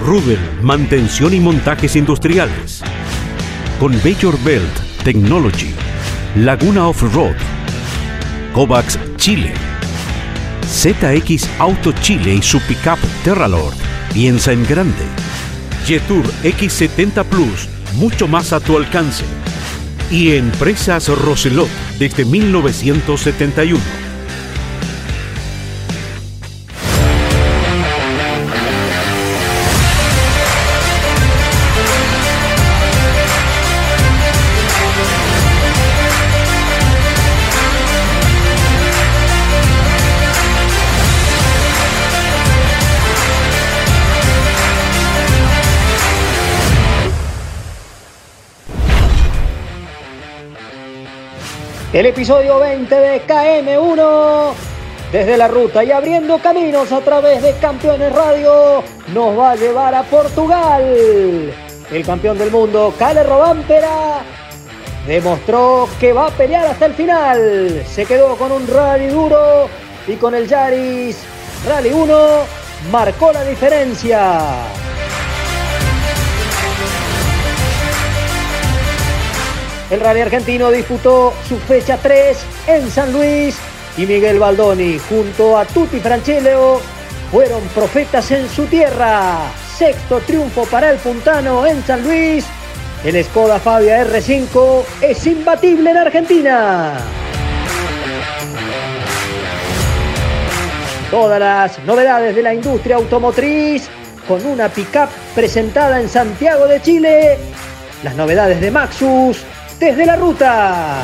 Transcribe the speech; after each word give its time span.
Rubel, 0.00 0.38
mantención 0.62 1.34
y 1.34 1.40
montajes 1.40 1.96
industriales. 1.96 2.82
Con 3.80 3.96
Major 3.96 4.38
Belt 4.44 5.02
Technology. 5.02 5.74
Laguna 6.36 6.88
Off-Road. 6.88 7.34
Kovacs 8.54 8.98
Chile. 9.16 9.52
ZX 10.62 11.48
Auto 11.58 11.92
Chile 12.00 12.34
y 12.34 12.42
su 12.42 12.60
pickup 12.60 12.98
Terralord. 13.24 13.74
Piensa 14.12 14.52
en 14.52 14.64
grande. 14.66 15.04
Jetour 15.84 16.24
X70 16.42 17.24
Plus, 17.24 17.68
mucho 17.94 18.28
más 18.28 18.52
a 18.52 18.60
tu 18.60 18.76
alcance. 18.76 19.24
Y 20.10 20.32
Empresas 20.32 21.08
Roselot 21.08 21.68
desde 21.98 22.24
1971. 22.24 24.07
El 51.90 52.04
episodio 52.04 52.58
20 52.58 52.94
de 52.94 53.26
KM1 53.26 54.52
desde 55.10 55.38
la 55.38 55.48
ruta 55.48 55.82
y 55.82 55.90
abriendo 55.90 56.38
caminos 56.38 56.92
a 56.92 57.00
través 57.00 57.42
de 57.42 57.56
Campeones 57.56 58.12
Radio 58.12 58.82
nos 59.14 59.38
va 59.38 59.52
a 59.52 59.56
llevar 59.56 59.94
a 59.94 60.02
Portugal. 60.02 61.50
El 61.90 62.04
campeón 62.04 62.36
del 62.36 62.50
mundo, 62.50 62.92
Cale 62.98 63.22
Robampera, 63.22 64.20
demostró 65.06 65.88
que 65.98 66.12
va 66.12 66.26
a 66.26 66.30
pelear 66.30 66.66
hasta 66.66 66.84
el 66.84 66.92
final. 66.92 67.82
Se 67.86 68.04
quedó 68.04 68.36
con 68.36 68.52
un 68.52 68.66
rally 68.66 69.06
duro 69.06 69.70
y 70.06 70.16
con 70.16 70.34
el 70.34 70.46
Yaris 70.46 71.16
Rally 71.66 71.90
1 71.90 72.18
marcó 72.92 73.32
la 73.32 73.44
diferencia. 73.44 74.42
El 79.90 80.00
Rally 80.00 80.20
Argentino 80.20 80.70
disputó 80.70 81.32
su 81.48 81.56
fecha 81.58 81.96
3 81.96 82.36
en 82.66 82.90
San 82.90 83.12
Luis 83.12 83.56
y 83.96 84.04
Miguel 84.04 84.38
Baldoni 84.38 84.98
junto 84.98 85.56
a 85.56 85.64
Tutti 85.64 85.98
Franchello 85.98 86.80
fueron 87.30 87.62
profetas 87.74 88.30
en 88.30 88.48
su 88.48 88.66
tierra. 88.66 89.38
Sexto 89.76 90.20
triunfo 90.20 90.64
para 90.66 90.90
el 90.90 90.98
puntano 90.98 91.66
en 91.66 91.82
San 91.84 92.02
Luis. 92.02 92.44
El 93.04 93.22
Skoda 93.24 93.58
Fabia 93.58 94.04
R5 94.04 94.84
es 95.02 95.26
imbatible 95.26 95.90
en 95.90 95.96
Argentina. 95.96 96.98
Todas 101.10 101.40
las 101.40 101.78
novedades 101.84 102.36
de 102.36 102.42
la 102.42 102.52
industria 102.52 102.96
automotriz 102.96 103.88
con 104.26 104.44
una 104.44 104.68
pickup 104.68 105.08
presentada 105.34 106.00
en 106.00 106.08
Santiago 106.08 106.66
de 106.66 106.82
Chile. 106.82 107.38
Las 108.02 108.14
novedades 108.14 108.60
de 108.60 108.70
Maxus, 108.70 109.44
desde 109.78 110.06
la 110.06 110.16
ruta. 110.16 111.02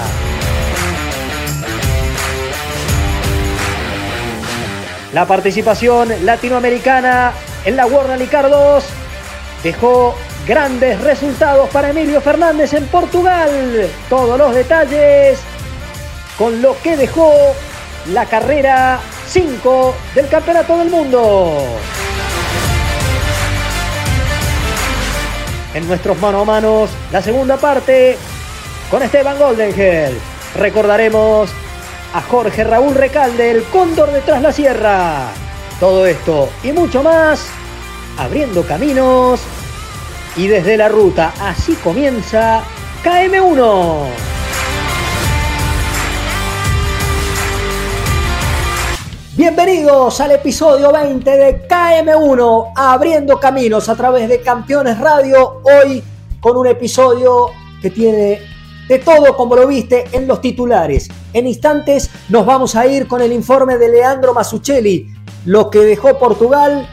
La 5.12 5.27
participación 5.27 6.09
latinoamericana 6.25 7.33
en 7.65 7.77
la 7.77 7.87
World 7.87 8.11
Rally 8.11 8.27
Car 8.27 8.51
2 8.51 8.84
dejó 9.63 10.17
grandes 10.47 11.01
resultados 11.01 11.71
para 11.71 11.91
Emilio 11.91 12.21
Fernández 12.21 12.73
en 12.75 12.87
Portugal. 12.87 13.89
Todos 14.09 14.37
los 14.37 14.55
detalles 14.55 15.39
con 16.37 16.61
lo 16.61 16.77
que 16.83 16.97
dejó 16.97 17.33
la 18.13 18.27
carrera 18.27 18.99
5 19.29 19.95
del 20.17 20.29
Campeonato 20.29 20.79
del 20.79 20.91
Mundo. 20.91 21.63
En 25.75 25.89
nuestros 25.89 26.19
mano 26.21 26.41
a 26.41 26.45
manos, 26.45 26.91
la 27.11 27.23
segunda 27.23 27.57
parte 27.57 28.17
con 28.91 29.03
Esteban 29.03 29.39
Goldenhel. 29.39 30.19
Recordaremos 30.56 31.50
a 32.15 32.21
Jorge 32.22 32.65
Raúl 32.65 32.95
Recalde, 32.95 33.50
el 33.50 33.65
cóndor 33.65 34.12
detrás 34.12 34.41
la 34.43 34.53
sierra. 34.53 35.28
Todo 35.81 36.06
esto 36.06 36.49
y 36.62 36.72
mucho 36.72 37.03
más, 37.03 37.47
abriendo 38.19 38.62
caminos 38.62 39.41
y 40.37 40.47
desde 40.47 40.77
la 40.77 40.89
ruta. 40.89 41.33
Así 41.41 41.75
comienza 41.75 42.62
KM1. 43.03 44.06
Bienvenidos 49.37 50.21
al 50.21 50.31
episodio 50.31 50.93
20 50.93 51.28
de 51.28 51.69
KM1, 51.69 52.72
abriendo 52.77 53.41
caminos 53.41 53.89
a 53.89 53.97
través 53.97 54.28
de 54.28 54.41
Campeones 54.41 54.99
Radio. 55.01 55.61
Hoy 55.65 56.05
con 56.41 56.56
un 56.56 56.69
episodio 56.69 57.51
que 57.83 57.91
tiene 57.91 58.53
de 58.89 58.99
todo 58.99 59.37
como 59.37 59.56
lo 59.56 59.67
viste 59.67 60.05
en 60.12 60.27
los 60.27 60.41
titulares. 60.41 61.09
En 61.33 61.47
instantes 61.47 62.11
nos 62.28 62.45
vamos 62.47 62.75
a 62.77 62.87
ir 62.87 63.06
con 63.06 63.22
el 63.22 63.33
informe 63.33 63.78
de 63.78 63.89
Leandro 63.89 64.34
Masuccelli, 64.34 65.09
lo 65.47 65.71
que 65.71 65.81
dejó 65.81 66.19
Portugal 66.19 66.89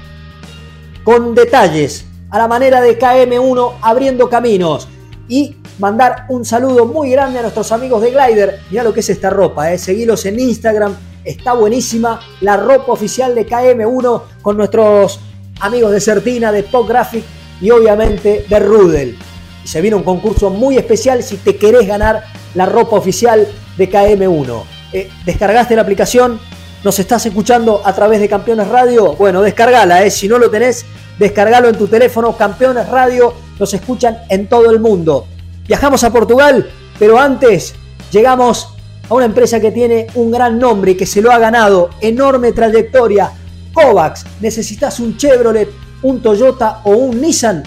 con 1.03 1.33
detalles 1.35 2.05
a 2.29 2.37
la 2.37 2.47
manera 2.47 2.81
de 2.81 2.97
KM1 2.97 3.73
abriendo 3.81 4.29
caminos 4.29 4.87
y 5.27 5.55
mandar 5.79 6.25
un 6.29 6.45
saludo 6.45 6.85
muy 6.85 7.11
grande 7.11 7.39
a 7.39 7.41
nuestros 7.41 7.71
amigos 7.71 8.01
de 8.01 8.11
Glider. 8.11 8.59
Mira 8.69 8.83
lo 8.83 8.93
que 8.93 9.01
es 9.01 9.09
esta 9.09 9.29
ropa, 9.29 9.71
eh. 9.73 9.77
seguilos 9.77 10.25
en 10.25 10.39
Instagram, 10.39 10.95
está 11.23 11.53
buenísima 11.53 12.19
la 12.41 12.57
ropa 12.57 12.91
oficial 12.91 13.35
de 13.35 13.47
KM1 13.47 14.21
con 14.41 14.57
nuestros 14.57 15.19
amigos 15.59 15.91
de 15.91 16.01
Certina, 16.01 16.51
de 16.51 16.63
Pop 16.63 16.87
Graphic 16.87 17.23
y 17.59 17.69
obviamente 17.71 18.45
de 18.47 18.59
Rudel. 18.59 19.17
Y 19.63 19.67
se 19.67 19.81
viene 19.81 19.95
un 19.95 20.03
concurso 20.03 20.49
muy 20.49 20.77
especial 20.77 21.23
si 21.23 21.37
te 21.37 21.57
querés 21.57 21.87
ganar 21.87 22.23
la 22.55 22.65
ropa 22.65 22.95
oficial 22.95 23.47
de 23.77 23.89
KM1. 23.89 24.63
Eh, 24.93 25.09
¿Descargaste 25.25 25.75
la 25.75 25.83
aplicación? 25.83 26.39
¿Nos 26.83 26.97
estás 26.99 27.25
escuchando 27.25 27.81
a 27.85 27.93
través 27.93 28.19
de 28.19 28.27
Campeones 28.27 28.67
Radio? 28.67 29.13
Bueno, 29.13 29.41
descargala, 29.41 30.03
eh. 30.03 30.09
si 30.09 30.27
no 30.27 30.39
lo 30.39 30.49
tenés, 30.49 30.85
descargalo 31.19 31.69
en 31.69 31.77
tu 31.77 31.87
teléfono. 31.87 32.35
Campeones 32.35 32.89
Radio 32.89 33.33
nos 33.59 33.73
escuchan 33.73 34.17
en 34.29 34.47
todo 34.47 34.71
el 34.71 34.79
mundo. 34.79 35.27
Viajamos 35.67 36.03
a 36.03 36.11
Portugal, 36.11 36.69
pero 36.97 37.19
antes 37.19 37.75
llegamos 38.11 38.69
a 39.07 39.13
una 39.13 39.25
empresa 39.25 39.59
que 39.59 39.71
tiene 39.71 40.07
un 40.15 40.31
gran 40.31 40.57
nombre 40.57 40.91
y 40.91 40.95
que 40.95 41.05
se 41.05 41.21
lo 41.21 41.31
ha 41.31 41.37
ganado, 41.37 41.91
enorme 42.01 42.51
trayectoria. 42.51 43.31
Kovacs, 43.73 44.25
necesitas 44.41 44.99
un 44.99 45.15
Chevrolet, 45.17 45.69
un 46.01 46.21
Toyota 46.21 46.81
o 46.83 46.91
un 46.91 47.21
Nissan 47.21 47.63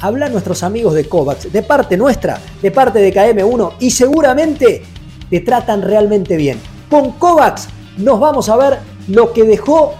habla 0.00 0.28
nuestros 0.28 0.62
amigos 0.62 0.94
de 0.94 1.08
Kovacs, 1.08 1.52
de 1.52 1.62
parte 1.62 1.96
nuestra, 1.96 2.40
de 2.60 2.70
parte 2.70 2.98
de 2.98 3.14
KM1 3.14 3.74
y 3.80 3.90
seguramente 3.90 4.82
te 5.30 5.40
tratan 5.40 5.82
realmente 5.82 6.36
bien. 6.36 6.60
Con 6.90 7.12
Kovacs 7.12 7.68
nos 7.98 8.20
vamos 8.20 8.48
a 8.48 8.56
ver 8.56 8.78
lo 9.08 9.32
que 9.32 9.44
dejó 9.44 9.94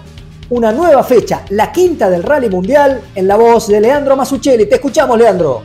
una 0.50 0.72
nueva 0.72 1.02
fecha, 1.02 1.42
la 1.50 1.72
quinta 1.72 2.10
del 2.10 2.22
Rally 2.22 2.48
Mundial, 2.48 3.00
en 3.14 3.26
la 3.26 3.36
voz 3.36 3.68
de 3.68 3.80
Leandro 3.80 4.16
Masuccelli. 4.16 4.66
Te 4.66 4.76
escuchamos, 4.76 5.18
Leandro. 5.18 5.62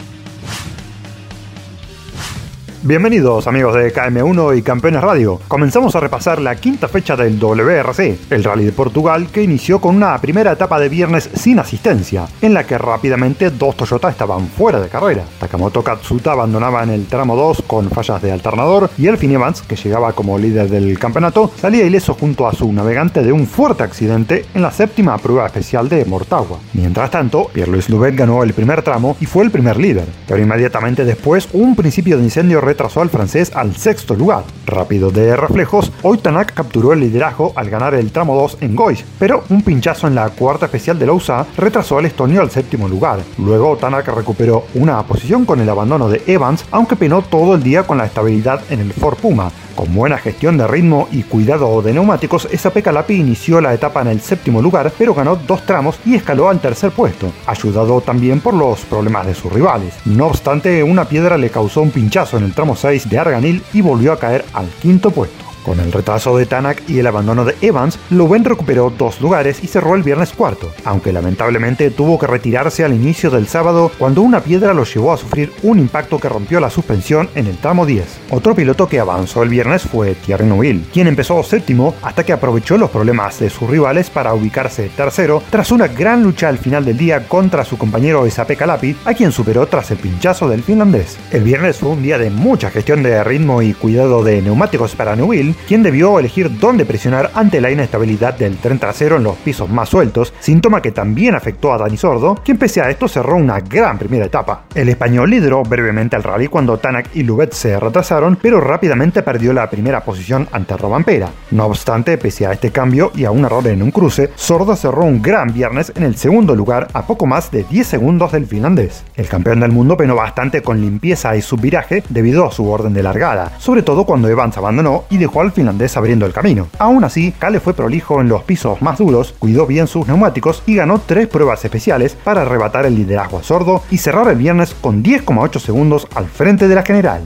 Bienvenidos 2.81 3.45
amigos 3.45 3.75
de 3.75 3.93
KM1 3.93 4.57
y 4.57 4.61
Campeones 4.61 5.01
Radio. 5.01 5.41
Comenzamos 5.49 5.97
a 5.97 5.99
repasar 5.99 6.39
la 6.39 6.55
quinta 6.55 6.87
fecha 6.87 7.17
del 7.17 7.37
WRC, 7.37 8.17
el 8.29 8.41
Rally 8.41 8.63
de 8.63 8.71
Portugal, 8.71 9.27
que 9.33 9.43
inició 9.43 9.81
con 9.81 9.97
una 9.97 10.17
primera 10.21 10.53
etapa 10.53 10.79
de 10.79 10.87
viernes 10.87 11.29
sin 11.33 11.59
asistencia, 11.59 12.25
en 12.41 12.53
la 12.53 12.65
que 12.65 12.77
rápidamente 12.77 13.49
dos 13.49 13.75
Toyota 13.75 14.09
estaban 14.09 14.47
fuera 14.47 14.79
de 14.79 14.87
carrera. 14.87 15.25
Takamoto 15.41 15.83
Katsuta 15.83 16.31
abandonaba 16.31 16.81
en 16.83 16.91
el 16.91 17.05
tramo 17.07 17.35
2 17.35 17.63
con 17.67 17.89
fallas 17.89 18.21
de 18.21 18.31
alternador 18.31 18.89
y 18.97 19.07
Elfin 19.07 19.33
Evans, 19.33 19.61
que 19.61 19.75
llegaba 19.75 20.13
como 20.13 20.39
líder 20.39 20.69
del 20.69 20.97
campeonato, 20.97 21.51
salía 21.59 21.83
ileso 21.83 22.13
junto 22.13 22.47
a 22.47 22.53
su 22.53 22.71
navegante 22.71 23.23
de 23.23 23.33
un 23.33 23.45
fuerte 23.45 23.83
accidente 23.83 24.45
en 24.53 24.61
la 24.61 24.71
séptima 24.71 25.17
prueba 25.17 25.45
especial 25.47 25.89
de 25.89 26.05
Mortagua. 26.05 26.59
Mientras 26.71 27.11
tanto, 27.11 27.49
Pierre-Louis 27.51 27.89
Louvet 27.89 28.15
ganó 28.15 28.41
el 28.41 28.53
primer 28.53 28.83
tramo 28.83 29.17
y 29.19 29.25
fue 29.25 29.43
el 29.43 29.51
primer 29.51 29.75
líder, 29.75 30.05
pero 30.25 30.41
inmediatamente 30.41 31.03
después 31.03 31.49
un 31.51 31.75
principio 31.75 32.17
de 32.17 32.23
incendio 32.23 32.68
retrasó 32.69 33.01
al 33.01 33.09
francés 33.09 33.51
al 33.55 33.75
sexto 33.75 34.13
lugar. 34.13 34.43
Rápido 34.67 35.09
de 35.09 35.35
reflejos, 35.35 35.91
Oitanak 36.03 36.53
capturó 36.53 36.93
el 36.93 36.99
liderazgo 36.99 37.51
al 37.55 37.67
ganar 37.67 37.95
el 37.95 38.11
tramo 38.11 38.35
2 38.35 38.59
en 38.61 38.75
Gois, 38.75 39.03
pero 39.17 39.43
un 39.49 39.63
pinchazo 39.63 40.05
en 40.05 40.13
la 40.13 40.29
cuarta 40.29 40.67
especial 40.67 40.99
de 40.99 41.07
Lausa 41.07 41.47
retrasó 41.57 41.97
al 41.97 42.05
estonio 42.05 42.41
al 42.41 42.51
séptimo 42.51 42.87
lugar. 42.87 43.21
Luego 43.39 43.75
Tanak 43.77 44.07
recuperó 44.09 44.65
una 44.75 45.01
posición 45.01 45.45
con 45.45 45.59
el 45.59 45.69
abandono 45.69 46.09
de 46.09 46.21
Evans, 46.27 46.63
aunque 46.69 46.95
penó 46.95 47.23
todo 47.23 47.55
el 47.55 47.63
día 47.63 47.87
con 47.87 47.97
la 47.97 48.05
estabilidad 48.05 48.61
en 48.69 48.81
el 48.81 48.93
Ford 48.93 49.17
Puma. 49.17 49.51
Con 49.79 49.95
buena 49.95 50.17
gestión 50.17 50.57
de 50.57 50.67
ritmo 50.67 51.07
y 51.09 51.23
cuidado 51.23 51.81
de 51.81 51.93
neumáticos, 51.93 52.49
SAP 52.53 52.81
Calapi 52.81 53.13
inició 53.13 53.61
la 53.61 53.73
etapa 53.73 54.01
en 54.01 54.09
el 54.09 54.19
séptimo 54.19 54.61
lugar, 54.61 54.91
pero 54.97 55.13
ganó 55.13 55.37
dos 55.37 55.65
tramos 55.65 55.97
y 56.05 56.15
escaló 56.15 56.49
al 56.49 56.59
tercer 56.59 56.91
puesto, 56.91 57.31
ayudado 57.47 58.01
también 58.01 58.41
por 58.41 58.53
los 58.53 58.81
problemas 58.81 59.25
de 59.25 59.33
sus 59.33 59.53
rivales. 59.53 59.93
No 60.03 60.27
obstante, 60.27 60.83
una 60.83 61.05
piedra 61.05 61.37
le 61.37 61.49
causó 61.49 61.81
un 61.81 61.91
pinchazo 61.91 62.37
en 62.37 62.43
el 62.43 62.53
tramo 62.59 62.75
6 62.75 63.09
de 63.09 63.17
Arganil 63.17 63.63
y 63.71 63.79
volvió 63.79 64.11
a 64.11 64.19
caer 64.19 64.43
al 64.51 64.67
quinto 64.81 65.11
puesto. 65.11 65.48
Con 65.69 65.79
el 65.79 65.91
retraso 65.91 66.35
de 66.35 66.47
Tanak 66.47 66.81
y 66.89 66.97
el 66.97 67.05
abandono 67.05 67.45
de 67.45 67.55
Evans, 67.61 67.99
Lowen 68.09 68.43
recuperó 68.43 68.89
dos 68.89 69.21
lugares 69.21 69.63
y 69.63 69.67
cerró 69.67 69.93
el 69.93 70.01
viernes 70.01 70.33
cuarto, 70.33 70.71
aunque 70.83 71.13
lamentablemente 71.13 71.91
tuvo 71.91 72.17
que 72.17 72.25
retirarse 72.25 72.83
al 72.83 72.95
inicio 72.95 73.29
del 73.29 73.47
sábado 73.47 73.91
cuando 73.99 74.23
una 74.23 74.41
piedra 74.41 74.73
lo 74.73 74.83
llevó 74.83 75.13
a 75.13 75.17
sufrir 75.17 75.53
un 75.61 75.77
impacto 75.77 76.17
que 76.17 76.27
rompió 76.27 76.59
la 76.59 76.71
suspensión 76.71 77.29
en 77.35 77.45
el 77.45 77.57
tramo 77.57 77.85
10. 77.85 78.03
Otro 78.31 78.55
piloto 78.55 78.87
que 78.87 78.99
avanzó 78.99 79.43
el 79.43 79.49
viernes 79.49 79.83
fue 79.83 80.15
Thierry 80.15 80.47
Neuville, 80.47 80.85
quien 80.91 81.05
empezó 81.05 81.43
séptimo 81.43 81.93
hasta 82.01 82.23
que 82.23 82.33
aprovechó 82.33 82.75
los 82.75 82.89
problemas 82.89 83.39
de 83.39 83.51
sus 83.51 83.69
rivales 83.69 84.09
para 84.09 84.33
ubicarse 84.33 84.89
tercero 84.89 85.43
tras 85.51 85.71
una 85.71 85.87
gran 85.87 86.23
lucha 86.23 86.49
al 86.49 86.57
final 86.57 86.83
del 86.83 86.97
día 86.97 87.27
contra 87.27 87.63
su 87.63 87.77
compañero 87.77 88.25
Esape 88.25 88.55
Calapi, 88.55 88.95
a 89.05 89.13
quien 89.13 89.31
superó 89.31 89.67
tras 89.67 89.91
el 89.91 89.99
pinchazo 89.99 90.49
del 90.49 90.63
finlandés. 90.63 91.19
El 91.29 91.43
viernes 91.43 91.77
fue 91.77 91.89
un 91.89 92.01
día 92.01 92.17
de 92.17 92.31
mucha 92.31 92.71
gestión 92.71 93.03
de 93.03 93.23
ritmo 93.23 93.61
y 93.61 93.75
cuidado 93.75 94.23
de 94.23 94.41
neumáticos 94.41 94.95
para 94.95 95.15
Neuville, 95.15 95.58
quien 95.67 95.83
debió 95.83 96.19
elegir 96.19 96.59
dónde 96.59 96.85
presionar 96.85 97.31
ante 97.33 97.61
la 97.61 97.71
inestabilidad 97.71 98.37
del 98.37 98.57
tren 98.57 98.79
trasero 98.79 99.17
en 99.17 99.23
los 99.23 99.37
pisos 99.37 99.69
más 99.69 99.89
sueltos, 99.89 100.33
síntoma 100.39 100.81
que 100.81 100.91
también 100.91 101.35
afectó 101.35 101.73
a 101.73 101.77
Dani 101.77 101.97
Sordo, 101.97 102.35
quien 102.43 102.57
pese 102.57 102.81
a 102.81 102.89
esto 102.89 103.07
cerró 103.07 103.35
una 103.35 103.59
gran 103.59 103.97
primera 103.97 104.25
etapa. 104.25 104.63
El 104.73 104.89
español 104.89 105.29
lideró 105.29 105.63
brevemente 105.63 106.15
el 106.15 106.23
rally 106.23 106.47
cuando 106.47 106.77
Tanak 106.77 107.15
y 107.15 107.23
Lubet 107.23 107.53
se 107.53 107.79
retrasaron, 107.79 108.37
pero 108.41 108.61
rápidamente 108.61 109.23
perdió 109.23 109.53
la 109.53 109.69
primera 109.69 110.03
posición 110.03 110.47
ante 110.51 110.77
Robampera. 110.77 111.29
No 111.51 111.65
obstante, 111.65 112.17
pese 112.17 112.45
a 112.45 112.53
este 112.53 112.71
cambio 112.71 113.11
y 113.15 113.25
a 113.25 113.31
un 113.31 113.45
error 113.45 113.65
en 113.67 113.81
un 113.81 113.91
cruce, 113.91 114.31
Sordo 114.35 114.75
cerró 114.75 115.03
un 115.03 115.21
gran 115.21 115.53
viernes 115.53 115.91
en 115.95 116.03
el 116.03 116.15
segundo 116.15 116.55
lugar 116.55 116.87
a 116.93 117.05
poco 117.05 117.25
más 117.25 117.51
de 117.51 117.63
10 117.63 117.87
segundos 117.87 118.31
del 118.31 118.45
finlandés. 118.45 119.03
El 119.15 119.27
campeón 119.27 119.59
del 119.59 119.71
mundo 119.71 119.97
penó 119.97 120.15
bastante 120.15 120.61
con 120.61 120.81
limpieza 120.81 121.35
y 121.35 121.41
subviraje 121.41 122.03
debido 122.09 122.45
a 122.45 122.51
su 122.51 122.69
orden 122.69 122.93
de 122.93 123.03
largada, 123.03 123.53
sobre 123.59 123.83
todo 123.83 124.05
cuando 124.05 124.29
Evans 124.29 124.57
abandonó 124.57 125.05
y 125.09 125.17
dejó 125.17 125.38
al 125.41 125.51
finlandés 125.51 125.97
abriendo 125.97 126.25
el 126.25 126.33
camino. 126.33 126.67
Aún 126.77 127.03
así, 127.03 127.31
Kale 127.31 127.59
fue 127.59 127.73
prolijo 127.73 128.21
en 128.21 128.29
los 128.29 128.43
pisos 128.43 128.81
más 128.81 128.97
duros, 128.97 129.33
cuidó 129.39 129.65
bien 129.65 129.87
sus 129.87 130.07
neumáticos 130.07 130.63
y 130.65 130.75
ganó 130.75 130.99
tres 130.99 131.27
pruebas 131.27 131.63
especiales 131.63 132.15
para 132.15 132.41
arrebatar 132.41 132.85
el 132.85 132.95
liderazgo 132.95 133.39
a 133.39 133.43
sordo 133.43 133.83
y 133.91 133.97
cerrar 133.97 134.27
el 134.27 134.37
viernes 134.37 134.75
con 134.79 135.03
10,8 135.03 135.59
segundos 135.59 136.07
al 136.15 136.27
frente 136.27 136.67
de 136.67 136.75
la 136.75 136.83
general. 136.83 137.21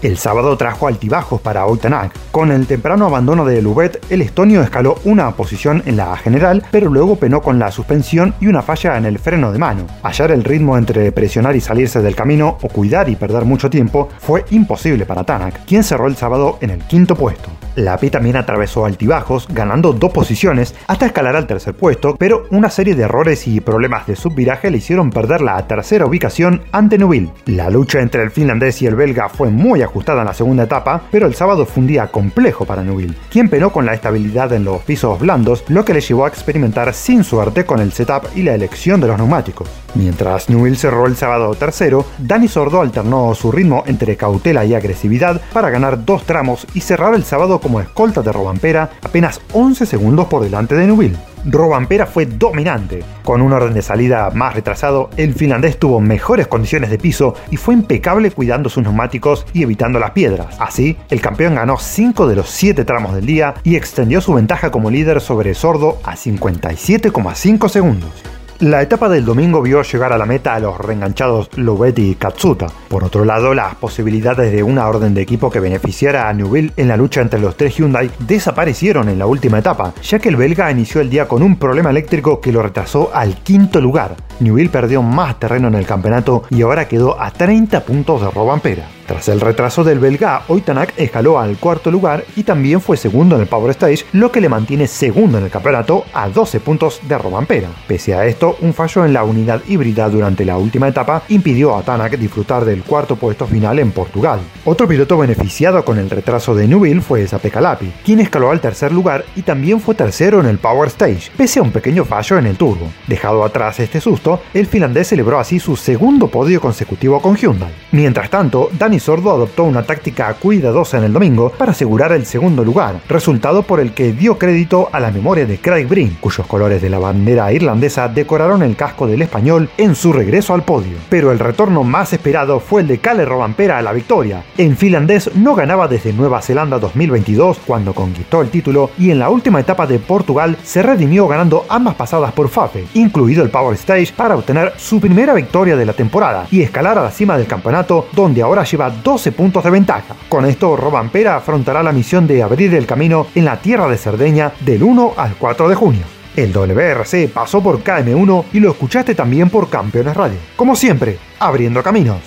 El 0.00 0.16
sábado 0.16 0.56
trajo 0.56 0.86
altibajos 0.86 1.40
para 1.40 1.66
Oitanak. 1.66 2.12
Con 2.30 2.52
el 2.52 2.66
temprano 2.66 3.06
abandono 3.06 3.44
de 3.44 3.60
Lubet, 3.60 4.04
el 4.10 4.22
estonio 4.22 4.62
escaló 4.62 4.96
una 5.04 5.32
posición 5.32 5.82
en 5.86 5.96
la 5.96 6.16
general, 6.16 6.64
pero 6.70 6.88
luego 6.88 7.16
penó 7.16 7.42
con 7.42 7.58
la 7.58 7.72
suspensión 7.72 8.34
y 8.40 8.46
una 8.46 8.62
falla 8.62 8.96
en 8.96 9.06
el 9.06 9.18
freno 9.18 9.50
de 9.50 9.58
mano. 9.58 9.86
Hallar 10.02 10.30
el 10.30 10.44
ritmo 10.44 10.78
entre 10.78 11.10
presionar 11.10 11.56
y 11.56 11.60
salirse 11.60 12.00
del 12.00 12.14
camino 12.14 12.58
o 12.62 12.68
cuidar 12.68 13.08
y 13.08 13.16
perder 13.16 13.44
mucho 13.44 13.70
tiempo 13.70 14.08
fue 14.18 14.44
imposible 14.50 15.04
para 15.04 15.24
Tanak, 15.24 15.64
quien 15.64 15.82
cerró 15.82 16.06
el 16.06 16.16
sábado 16.16 16.58
en 16.60 16.70
el 16.70 16.78
quinto 16.80 17.16
puesto. 17.16 17.50
La 17.78 17.96
P 17.96 18.10
también 18.10 18.34
atravesó 18.34 18.84
altibajos, 18.84 19.46
ganando 19.48 19.92
dos 19.92 20.10
posiciones 20.10 20.74
hasta 20.88 21.06
escalar 21.06 21.36
al 21.36 21.46
tercer 21.46 21.74
puesto, 21.74 22.16
pero 22.16 22.42
una 22.50 22.70
serie 22.70 22.96
de 22.96 23.04
errores 23.04 23.46
y 23.46 23.60
problemas 23.60 24.04
de 24.08 24.16
subviraje 24.16 24.68
le 24.68 24.78
hicieron 24.78 25.10
perder 25.10 25.42
la 25.42 25.64
tercera 25.68 26.04
ubicación 26.04 26.62
ante 26.72 26.98
Nubil. 26.98 27.30
La 27.46 27.70
lucha 27.70 28.00
entre 28.00 28.24
el 28.24 28.32
finlandés 28.32 28.82
y 28.82 28.86
el 28.86 28.96
belga 28.96 29.28
fue 29.28 29.50
muy 29.50 29.82
ajustada 29.82 30.22
en 30.22 30.26
la 30.26 30.34
segunda 30.34 30.64
etapa, 30.64 31.02
pero 31.12 31.28
el 31.28 31.36
sábado 31.36 31.66
fue 31.66 31.82
un 31.82 31.86
día 31.86 32.08
complejo 32.08 32.64
para 32.64 32.82
Nubil, 32.82 33.16
quien 33.30 33.48
penó 33.48 33.70
con 33.70 33.86
la 33.86 33.94
estabilidad 33.94 34.52
en 34.54 34.64
los 34.64 34.82
pisos 34.82 35.20
blandos, 35.20 35.62
lo 35.68 35.84
que 35.84 35.94
le 35.94 36.00
llevó 36.00 36.24
a 36.24 36.28
experimentar 36.28 36.92
sin 36.92 37.22
suerte 37.22 37.64
con 37.64 37.78
el 37.78 37.92
setup 37.92 38.24
y 38.34 38.42
la 38.42 38.56
elección 38.56 39.00
de 39.00 39.06
los 39.06 39.18
neumáticos. 39.18 39.68
Mientras 39.94 40.50
Newell 40.50 40.76
cerró 40.76 41.06
el 41.06 41.16
sábado 41.16 41.54
tercero, 41.54 42.04
Dani 42.18 42.48
Sordo 42.48 42.80
alternó 42.80 43.34
su 43.36 43.52
ritmo 43.52 43.84
entre 43.86 44.16
cautela 44.16 44.64
y 44.64 44.74
agresividad 44.74 45.40
para 45.52 45.70
ganar 45.70 46.04
dos 46.04 46.24
tramos 46.24 46.66
y 46.74 46.80
cerrar 46.80 47.14
el 47.14 47.22
sábado 47.22 47.60
como 47.68 47.80
escolta 47.82 48.22
de 48.22 48.32
Robampera 48.32 48.88
apenas 49.02 49.42
11 49.52 49.84
segundos 49.84 50.26
por 50.28 50.42
delante 50.42 50.74
de 50.74 50.86
Newell. 50.86 51.14
Robampera 51.44 52.06
fue 52.06 52.24
dominante. 52.24 53.04
Con 53.24 53.42
un 53.42 53.52
orden 53.52 53.74
de 53.74 53.82
salida 53.82 54.30
más 54.32 54.54
retrasado, 54.54 55.10
el 55.18 55.34
finlandés 55.34 55.78
tuvo 55.78 56.00
mejores 56.00 56.46
condiciones 56.46 56.88
de 56.88 56.96
piso 56.96 57.34
y 57.50 57.58
fue 57.58 57.74
impecable 57.74 58.30
cuidando 58.30 58.70
sus 58.70 58.82
neumáticos 58.82 59.44
y 59.52 59.64
evitando 59.64 59.98
las 59.98 60.12
piedras. 60.12 60.56
Así, 60.58 60.96
el 61.10 61.20
campeón 61.20 61.56
ganó 61.56 61.76
5 61.76 62.26
de 62.26 62.36
los 62.36 62.48
7 62.48 62.86
tramos 62.86 63.14
del 63.14 63.26
día 63.26 63.54
y 63.64 63.76
extendió 63.76 64.22
su 64.22 64.32
ventaja 64.32 64.70
como 64.70 64.90
líder 64.90 65.20
sobre 65.20 65.52
Sordo 65.52 65.98
a 66.04 66.16
57,5 66.16 67.68
segundos. 67.68 68.37
La 68.60 68.82
etapa 68.82 69.08
del 69.08 69.24
domingo 69.24 69.62
vio 69.62 69.82
llegar 69.82 70.12
a 70.12 70.18
la 70.18 70.26
meta 70.26 70.56
a 70.56 70.58
los 70.58 70.76
reenganchados 70.78 71.48
Lobetti 71.56 72.10
y 72.10 72.14
Katsuta. 72.16 72.66
Por 72.88 73.04
otro 73.04 73.24
lado, 73.24 73.54
las 73.54 73.76
posibilidades 73.76 74.50
de 74.50 74.64
una 74.64 74.88
orden 74.88 75.14
de 75.14 75.22
equipo 75.22 75.48
que 75.48 75.60
beneficiara 75.60 76.28
a 76.28 76.32
Neuville 76.32 76.72
en 76.76 76.88
la 76.88 76.96
lucha 76.96 77.20
entre 77.20 77.38
los 77.38 77.56
tres 77.56 77.76
Hyundai 77.76 78.10
desaparecieron 78.18 79.08
en 79.08 79.20
la 79.20 79.26
última 79.26 79.60
etapa, 79.60 79.94
ya 80.02 80.18
que 80.18 80.28
el 80.28 80.34
belga 80.34 80.72
inició 80.72 81.00
el 81.00 81.08
día 81.08 81.28
con 81.28 81.44
un 81.44 81.56
problema 81.56 81.90
eléctrico 81.90 82.40
que 82.40 82.50
lo 82.50 82.60
retrasó 82.60 83.12
al 83.14 83.36
quinto 83.36 83.80
lugar. 83.80 84.16
Newville 84.40 84.70
perdió 84.70 85.02
más 85.02 85.38
terreno 85.38 85.68
en 85.68 85.74
el 85.74 85.86
campeonato 85.86 86.42
y 86.50 86.62
ahora 86.62 86.88
quedó 86.88 87.20
a 87.20 87.30
30 87.30 87.84
puntos 87.84 88.22
de 88.22 88.30
Robampera. 88.32 88.97
Tras 89.08 89.26
el 89.30 89.40
retraso 89.40 89.84
del 89.84 90.00
belga, 90.00 90.42
Oitanak 90.48 90.92
escaló 90.98 91.38
al 91.38 91.56
cuarto 91.56 91.90
lugar 91.90 92.26
y 92.36 92.42
también 92.42 92.78
fue 92.78 92.98
segundo 92.98 93.36
en 93.36 93.40
el 93.40 93.48
Power 93.48 93.70
Stage, 93.70 94.04
lo 94.12 94.30
que 94.30 94.42
le 94.42 94.50
mantiene 94.50 94.86
segundo 94.86 95.38
en 95.38 95.44
el 95.44 95.50
campeonato 95.50 96.04
a 96.12 96.28
12 96.28 96.60
puntos 96.60 97.00
de 97.08 97.16
Robampera. 97.16 97.70
Pese 97.86 98.14
a 98.14 98.26
esto, 98.26 98.58
un 98.60 98.74
fallo 98.74 99.06
en 99.06 99.14
la 99.14 99.24
unidad 99.24 99.62
híbrida 99.66 100.10
durante 100.10 100.44
la 100.44 100.58
última 100.58 100.88
etapa 100.88 101.22
impidió 101.30 101.74
a 101.74 101.82
Tanak 101.82 102.18
disfrutar 102.18 102.66
del 102.66 102.82
cuarto 102.82 103.16
puesto 103.16 103.46
final 103.46 103.78
en 103.78 103.92
Portugal. 103.92 104.40
Otro 104.66 104.86
piloto 104.86 105.16
beneficiado 105.16 105.82
con 105.86 105.98
el 105.98 106.10
retraso 106.10 106.54
de 106.54 106.68
Newville 106.68 107.00
fue 107.00 107.26
Sape 107.26 107.50
Calapi, 107.50 107.90
quien 108.04 108.20
escaló 108.20 108.50
al 108.50 108.60
tercer 108.60 108.92
lugar 108.92 109.24
y 109.34 109.40
también 109.40 109.80
fue 109.80 109.94
tercero 109.94 110.38
en 110.40 110.46
el 110.46 110.58
Power 110.58 110.88
Stage, 110.88 111.30
pese 111.34 111.60
a 111.60 111.62
un 111.62 111.70
pequeño 111.70 112.04
fallo 112.04 112.36
en 112.36 112.44
el 112.44 112.58
turbo. 112.58 112.90
Dejado 113.06 113.42
atrás 113.42 113.80
este 113.80 114.02
susto, 114.02 114.42
el 114.52 114.66
finlandés 114.66 115.08
celebró 115.08 115.38
así 115.38 115.58
su 115.58 115.76
segundo 115.76 116.28
podio 116.28 116.60
consecutivo 116.60 117.22
con 117.22 117.36
Hyundai. 117.36 117.72
Mientras 117.92 118.28
tanto, 118.28 118.68
Dani 118.78 118.97
Sordo 119.00 119.32
adoptó 119.32 119.64
una 119.64 119.82
táctica 119.82 120.32
cuidadosa 120.34 120.98
en 120.98 121.04
el 121.04 121.12
domingo 121.12 121.50
para 121.50 121.72
asegurar 121.72 122.12
el 122.12 122.26
segundo 122.26 122.64
lugar, 122.64 123.00
resultado 123.08 123.62
por 123.62 123.80
el 123.80 123.92
que 123.92 124.12
dio 124.12 124.38
crédito 124.38 124.88
a 124.92 125.00
la 125.00 125.10
memoria 125.10 125.46
de 125.46 125.58
Craig 125.58 125.86
Breen, 125.86 126.16
cuyos 126.20 126.46
colores 126.46 126.82
de 126.82 126.90
la 126.90 126.98
bandera 126.98 127.52
irlandesa 127.52 128.08
decoraron 128.08 128.62
el 128.62 128.76
casco 128.76 129.06
del 129.06 129.22
español 129.22 129.68
en 129.76 129.94
su 129.94 130.12
regreso 130.12 130.54
al 130.54 130.62
podio. 130.62 130.96
Pero 131.08 131.32
el 131.32 131.38
retorno 131.38 131.84
más 131.84 132.12
esperado 132.12 132.60
fue 132.60 132.82
el 132.82 132.88
de 132.88 132.98
Kalle 132.98 133.24
Robampera 133.24 133.78
a 133.78 133.82
la 133.82 133.92
victoria. 133.92 134.42
En 134.56 134.76
finlandés 134.76 135.34
no 135.34 135.54
ganaba 135.54 135.88
desde 135.88 136.12
Nueva 136.12 136.42
Zelanda 136.42 136.78
2022 136.78 137.60
cuando 137.66 137.94
conquistó 137.94 138.40
el 138.40 138.50
título 138.50 138.90
y 138.98 139.10
en 139.10 139.18
la 139.18 139.30
última 139.30 139.60
etapa 139.60 139.86
de 139.86 139.98
Portugal 139.98 140.56
se 140.62 140.82
redimió 140.82 141.26
ganando 141.28 141.64
ambas 141.68 141.94
pasadas 141.94 142.32
por 142.32 142.48
Fafe, 142.48 142.86
incluido 142.94 143.42
el 143.42 143.50
Power 143.50 143.74
Stage 143.74 144.12
para 144.16 144.36
obtener 144.36 144.72
su 144.76 145.00
primera 145.00 145.34
victoria 145.34 145.76
de 145.76 145.86
la 145.86 145.92
temporada 145.92 146.46
y 146.50 146.62
escalar 146.62 146.98
a 146.98 147.02
la 147.02 147.10
cima 147.10 147.36
del 147.36 147.46
campeonato 147.46 148.06
donde 148.12 148.42
ahora 148.42 148.64
lleva 148.64 148.87
12 148.90 149.32
puntos 149.32 149.64
de 149.64 149.70
ventaja. 149.70 150.14
Con 150.28 150.44
esto, 150.46 150.76
Robampera 150.76 151.36
afrontará 151.36 151.82
la 151.82 151.92
misión 151.92 152.26
de 152.26 152.42
abrir 152.42 152.74
el 152.74 152.86
camino 152.86 153.26
en 153.34 153.44
la 153.44 153.60
tierra 153.60 153.88
de 153.88 153.96
Cerdeña 153.96 154.52
del 154.60 154.82
1 154.82 155.14
al 155.16 155.34
4 155.36 155.68
de 155.68 155.74
junio. 155.74 156.02
El 156.36 156.52
WRC 156.52 157.28
pasó 157.28 157.60
por 157.62 157.82
KM1 157.82 158.44
y 158.52 158.60
lo 158.60 158.70
escuchaste 158.70 159.14
también 159.14 159.50
por 159.50 159.68
Campeones 159.68 160.16
Radio. 160.16 160.38
Como 160.56 160.76
siempre, 160.76 161.18
abriendo 161.40 161.82
caminos. 161.82 162.20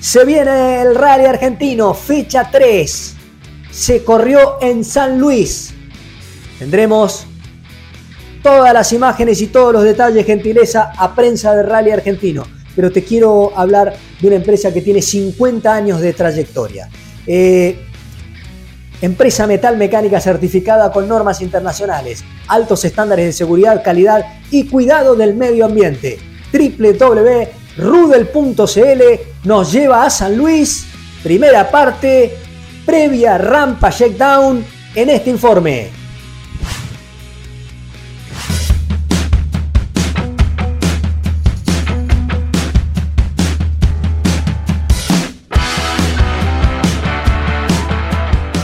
Se 0.00 0.24
viene 0.24 0.82
el 0.82 0.94
rally 0.94 1.24
argentino, 1.24 1.94
fecha 1.94 2.50
3. 2.50 3.16
Se 3.70 4.04
corrió 4.04 4.58
en 4.60 4.84
San 4.84 5.18
Luis. 5.18 5.74
Tendremos 6.58 7.26
todas 8.42 8.72
las 8.72 8.92
imágenes 8.92 9.40
y 9.40 9.48
todos 9.48 9.72
los 9.72 9.82
detalles, 9.82 10.24
gentileza, 10.24 10.92
a 10.96 11.14
prensa 11.14 11.54
del 11.54 11.66
rally 11.66 11.90
argentino. 11.90 12.44
Pero 12.76 12.92
te 12.92 13.02
quiero 13.02 13.52
hablar 13.56 13.96
de 14.20 14.26
una 14.28 14.36
empresa 14.36 14.72
que 14.72 14.82
tiene 14.82 15.02
50 15.02 15.74
años 15.74 16.00
de 16.00 16.12
trayectoria. 16.12 16.88
Eh, 17.26 17.78
empresa 19.00 19.46
metal 19.46 19.76
mecánica 19.76 20.20
certificada 20.20 20.92
con 20.92 21.08
normas 21.08 21.40
internacionales, 21.40 22.22
altos 22.48 22.84
estándares 22.84 23.26
de 23.26 23.32
seguridad, 23.32 23.82
calidad 23.82 24.24
y 24.50 24.68
cuidado 24.68 25.16
del 25.16 25.34
medio 25.34 25.64
ambiente. 25.64 26.18
www.rudel.cl 26.52 27.42
nos 29.44 29.72
lleva 29.72 30.04
a 30.04 30.10
San 30.10 30.36
Luis, 30.36 30.86
primera 31.22 31.70
parte, 31.70 32.36
previa 32.84 33.38
rampa 33.38 33.90
checkdown 33.90 34.64
en 34.94 35.10
este 35.10 35.30
informe. 35.30 36.05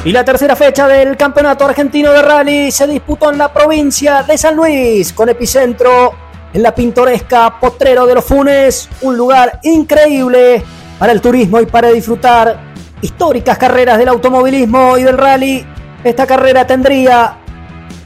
Y 0.05 0.11
la 0.11 0.25
tercera 0.25 0.57
fecha 0.57 0.89
del 0.89 1.17
Campeonato 1.17 1.65
Argentino 1.65 2.11
de 2.11 2.23
Rally 2.23 2.73
se 2.73 2.89
disputó 2.89 3.31
en 3.31 3.39
la 3.39 3.53
provincia 3.53 4.25
de 4.25 4.37
San 4.37 4.57
Luis, 4.57 5.13
con 5.13 5.29
epicentro 5.29 6.13
en 6.53 6.61
la 6.61 6.75
pintoresca 6.75 7.61
Potrero 7.61 8.05
de 8.05 8.17
los 8.17 8.25
Funes, 8.25 8.89
un 9.03 9.17
lugar 9.17 9.61
increíble 9.63 10.65
para 10.99 11.13
el 11.13 11.21
turismo 11.21 11.61
y 11.61 11.67
para 11.67 11.91
disfrutar 11.91 12.59
históricas 13.01 13.57
carreras 13.59 13.97
del 13.97 14.09
automovilismo 14.09 14.99
y 14.99 15.05
del 15.05 15.17
rally. 15.17 15.65
Esta 16.03 16.27
carrera 16.27 16.67
tendría 16.67 17.39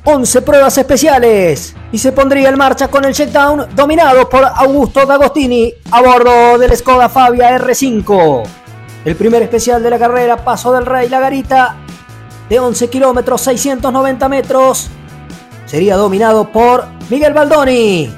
11 0.04 0.42
pruebas 0.42 0.76
especiales 0.76 1.74
y 1.92 1.96
se 1.96 2.12
pondría 2.12 2.50
en 2.50 2.58
marcha 2.58 2.88
con 2.88 3.06
el 3.06 3.14
checkdown 3.14 3.68
dominado 3.74 4.28
por 4.28 4.44
Augusto 4.44 5.06
D'Agostini 5.06 5.72
a 5.90 6.02
bordo 6.02 6.58
del 6.58 6.76
Skoda 6.76 7.08
Fabia 7.08 7.58
R5. 7.58 8.55
El 9.06 9.14
primer 9.14 9.40
especial 9.40 9.84
de 9.84 9.88
la 9.88 10.00
carrera, 10.00 10.36
Paso 10.38 10.72
del 10.72 10.84
Rey 10.84 11.08
La 11.08 11.20
Garita, 11.20 11.76
de 12.48 12.58
11 12.58 12.90
kilómetros 12.90 13.40
690 13.42 14.28
metros 14.28 14.88
sería 15.64 15.94
dominado 15.94 16.50
por 16.50 16.86
Miguel 17.08 17.32
Baldoni. 17.32 18.12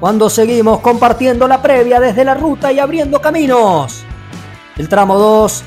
Cuando 0.00 0.30
seguimos 0.30 0.80
compartiendo 0.80 1.46
la 1.46 1.60
previa 1.60 2.00
desde 2.00 2.24
la 2.24 2.32
ruta 2.32 2.72
y 2.72 2.78
abriendo 2.78 3.20
caminos. 3.20 4.02
El 4.78 4.88
tramo 4.88 5.18
2, 5.18 5.62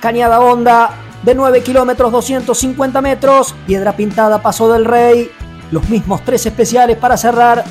Cañada 0.00 0.40
Honda 0.40 0.90
de 1.22 1.36
9 1.36 1.62
kilómetros 1.62 2.10
250 2.10 3.00
metros, 3.00 3.54
Piedra 3.68 3.94
Pintada 3.94 4.42
Paso 4.42 4.68
del 4.72 4.84
Rey, 4.84 5.30
los 5.70 5.88
mismos 5.88 6.22
tres 6.24 6.44
especiales 6.44 6.96
para 6.96 7.16
cerrar 7.16 7.62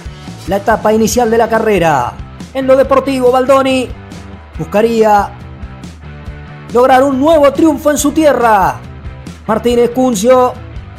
la 0.47 0.55
etapa 0.55 0.93
inicial 0.93 1.29
de 1.29 1.39
la 1.39 1.49
carrera. 1.49 2.13
En 2.53 2.67
lo 2.67 2.77
deportivo, 2.77 3.33
Baldoni 3.33 3.89
buscaría 4.57 5.33
lograr 6.73 7.03
un 7.03 7.19
nuevo 7.19 7.51
triunfo 7.53 7.91
en 7.91 7.97
su 7.97 8.11
tierra 8.11 8.79
Martínez 9.47 9.91
Cuncio 9.91 10.53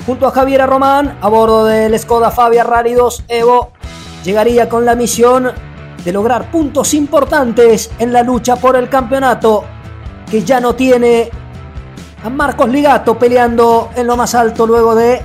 junto 0.06 0.26
a 0.26 0.30
Javier 0.30 0.66
Román 0.66 1.18
a 1.20 1.28
bordo 1.28 1.64
del 1.66 1.98
Skoda 1.98 2.30
Fabia 2.30 2.64
Rally 2.64 2.94
2 2.94 3.24
Evo 3.28 3.72
llegaría 4.24 4.68
con 4.68 4.84
la 4.84 4.94
misión 4.94 5.50
de 6.04 6.12
lograr 6.12 6.50
puntos 6.50 6.94
importantes 6.94 7.90
en 7.98 8.12
la 8.12 8.22
lucha 8.22 8.56
por 8.56 8.76
el 8.76 8.88
campeonato 8.88 9.64
que 10.30 10.42
ya 10.42 10.60
no 10.60 10.74
tiene 10.74 11.30
a 12.22 12.30
Marcos 12.30 12.68
Ligato 12.68 13.18
peleando 13.18 13.90
en 13.94 14.06
lo 14.06 14.16
más 14.16 14.34
alto 14.34 14.66
luego 14.66 14.94
de 14.94 15.22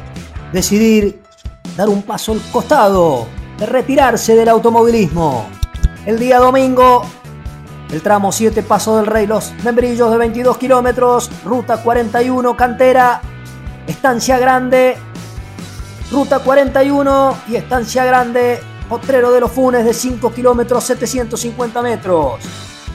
decidir 0.52 1.24
dar 1.76 1.90
un 1.90 2.04
paso 2.04 2.34
al 2.34 2.42
costado, 2.52 3.28
de 3.58 3.66
retirarse 3.66 4.36
del 4.36 4.50
automovilismo. 4.50 5.46
El 6.06 6.20
día 6.20 6.38
domingo, 6.40 7.04
el 7.94 8.02
tramo 8.02 8.32
7 8.32 8.64
Paso 8.64 8.98
del 8.98 9.06
Rey, 9.06 9.28
los 9.28 9.54
membrillos 9.64 10.10
de 10.10 10.18
22 10.18 10.58
kilómetros, 10.58 11.30
ruta 11.46 11.84
41 11.84 12.58
Cantera, 12.58 13.22
Estancia 13.86 14.40
Grande, 14.40 14.98
ruta 16.10 16.40
41 16.40 17.38
y 17.50 17.56
Estancia 17.56 18.04
Grande, 18.04 18.60
Potrero 18.90 19.32
de 19.32 19.42
los 19.42 19.52
Funes 19.52 19.86
de 19.86 19.94
5 19.94 20.34
kilómetros 20.34 20.84
750 20.86 21.84
metros. 21.84 22.40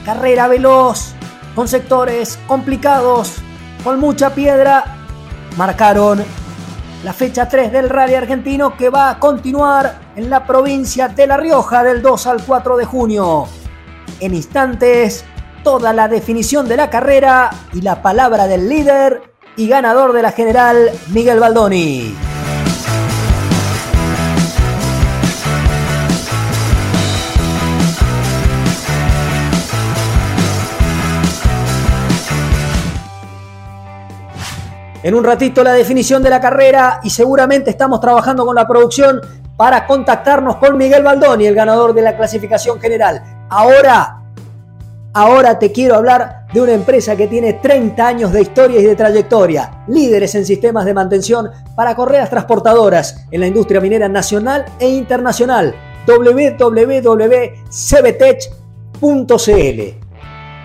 Carrera 0.03 0.49
veloz, 0.49 1.13
con 1.55 1.69
sectores 1.69 2.37
complicados, 2.45 3.35
con 3.85 4.01
mucha 4.01 4.35
piedra, 4.35 4.97
marcaron 5.55 6.21
la 7.05 7.13
fecha 7.13 7.47
3 7.47 7.71
del 7.71 7.89
rally 7.89 8.15
argentino 8.15 8.75
que 8.75 8.89
va 8.89 9.11
a 9.11 9.19
continuar 9.19 9.97
en 10.17 10.29
la 10.29 10.45
provincia 10.45 11.07
de 11.07 11.25
La 11.25 11.37
Rioja 11.37 11.83
del 11.83 12.01
2 12.01 12.27
al 12.27 12.43
4 12.43 12.75
de 12.75 12.83
junio. 12.83 13.47
En 14.21 14.35
instantes, 14.35 15.23
toda 15.63 15.93
la 15.93 16.09
definición 16.09 16.67
de 16.67 16.75
la 16.75 16.89
carrera 16.89 17.51
y 17.71 17.81
la 17.81 18.01
palabra 18.01 18.47
del 18.47 18.67
líder 18.67 19.21
y 19.55 19.69
ganador 19.69 20.11
de 20.11 20.21
la 20.21 20.33
general, 20.33 20.91
Miguel 21.07 21.39
Baldoni. 21.39 22.15
En 35.01 35.15
un 35.15 35.23
ratito 35.23 35.63
la 35.63 35.71
definición 35.71 36.21
de 36.21 36.29
la 36.29 36.41
carrera 36.41 36.99
y 37.03 37.09
seguramente 37.09 37.69
estamos 37.69 38.01
trabajando 38.01 38.45
con 38.45 38.53
la 38.53 38.67
producción 38.67 39.21
para 39.55 39.87
contactarnos 39.87 40.57
con 40.57 40.77
Miguel 40.77 41.03
Baldoni, 41.03 41.47
el 41.47 41.55
ganador 41.55 41.93
de 41.93 42.01
la 42.01 42.17
clasificación 42.17 42.81
general. 42.81 43.38
Ahora, 43.49 44.21
ahora 45.13 45.57
te 45.57 45.71
quiero 45.71 45.95
hablar 45.95 46.45
de 46.53 46.61
una 46.61 46.73
empresa 46.73 47.15
que 47.15 47.25
tiene 47.27 47.53
30 47.53 48.07
años 48.07 48.31
de 48.31 48.41
historia 48.41 48.79
y 48.79 48.83
de 48.83 48.95
trayectoria, 48.95 49.83
líderes 49.87 50.35
en 50.35 50.45
sistemas 50.45 50.85
de 50.85 50.93
mantención 50.93 51.49
para 51.75 51.95
correas 51.95 52.29
transportadoras 52.29 53.25
en 53.31 53.41
la 53.41 53.47
industria 53.47 53.81
minera 53.81 54.07
nacional 54.07 54.65
e 54.79 54.87
internacional. 54.89 55.73
www.cbtech.cl. 56.05 57.49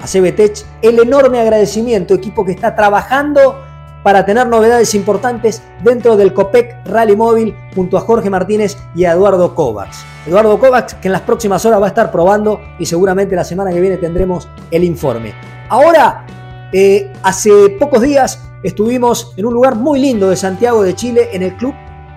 A 0.01 0.07
CBTech 0.07 0.67
el 0.83 0.99
enorme 1.01 1.41
agradecimiento, 1.41 2.13
equipo 2.13 2.45
que 2.45 2.53
está 2.53 2.75
trabajando 2.75 3.64
para 4.05 4.27
tener 4.27 4.47
novedades 4.47 4.95
importantes 4.95 5.63
dentro 5.83 6.17
del 6.17 6.35
COPEC 6.35 6.87
Rally 6.87 7.17
Móvil 7.17 7.57
junto 7.75 7.97
a 7.97 8.03
Jorge 8.03 8.29
Martínez 8.29 8.77
y 8.95 9.07
a 9.07 9.13
Eduardo 9.13 9.55
Kovacs. 9.55 10.05
Eduardo 10.27 10.61
Kovacs 10.61 10.95
que 10.95 11.09
en 11.09 11.13
las 11.13 11.23
próximas 11.23 11.65
horas 11.65 11.81
va 11.81 11.87
a 11.87 11.89
estar 11.89 12.13
probando 12.13 12.61
y 12.79 12.85
seguramente 12.85 13.35
la 13.35 13.45
semana 13.45 13.73
que 13.73 13.81
viene 13.81 13.97
tendremos 13.97 14.47
el 14.71 14.85
informe. 14.85 15.33
Ahora, 15.71 16.27
eh, 16.73 17.11
hace 17.23 17.51
pocos 17.81 18.03
días 18.03 18.41
estuvimos 18.63 19.33
en 19.39 19.47
un 19.47 19.55
lugar 19.55 19.75
muy 19.75 19.99
lindo 19.99 20.29
de 20.29 20.37
Santiago 20.37 20.83
de 20.83 20.95
Chile, 20.95 21.31
en 21.33 21.43
el 21.43 21.57
Club 21.57 21.75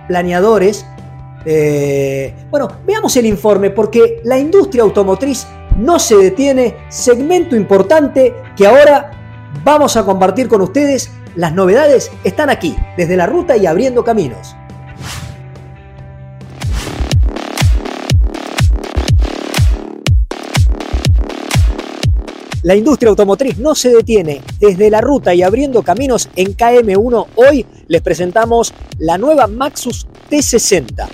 Planeadores. 0.10 0.86
Eh, 1.46 2.36
bueno, 2.52 2.68
veamos 2.86 3.16
el 3.16 3.26
informe 3.26 3.70
porque 3.70 4.20
la 4.26 4.38
industria 4.38 4.84
automotriz 4.84 5.48
no 5.78 6.00
se 6.00 6.18
detiene, 6.18 6.76
segmento 6.90 7.56
importante 7.56 8.34
que 8.58 8.68
ahora 8.68 9.12
vamos 9.64 9.96
a 9.96 10.04
compartir 10.04 10.50
con 10.50 10.62
ustedes 10.62 11.12
las 11.38 11.54
novedades 11.54 12.12
están 12.24 12.50
aquí, 12.50 12.76
desde 12.98 13.16
la 13.16 13.28
ruta 13.28 13.56
y 13.56 13.68
abriendo 13.68 14.04
caminos. 14.04 14.56
La 22.64 22.76
industria 22.76 23.12
automotriz 23.12 23.60
no 23.60 23.76
se 23.76 23.90
detiene. 23.90 24.42
Desde 24.60 24.90
la 24.90 25.00
ruta 25.00 25.34
y 25.36 25.44
abriendo 25.44 25.84
caminos 25.84 26.28
en 26.36 26.58
KM1, 26.58 27.28
hoy 27.36 27.66
les 27.88 28.02
presentamos 28.02 28.74
la 28.98 29.18
nueva 29.20 29.46
Maxus 29.46 30.08
T60 30.30 31.08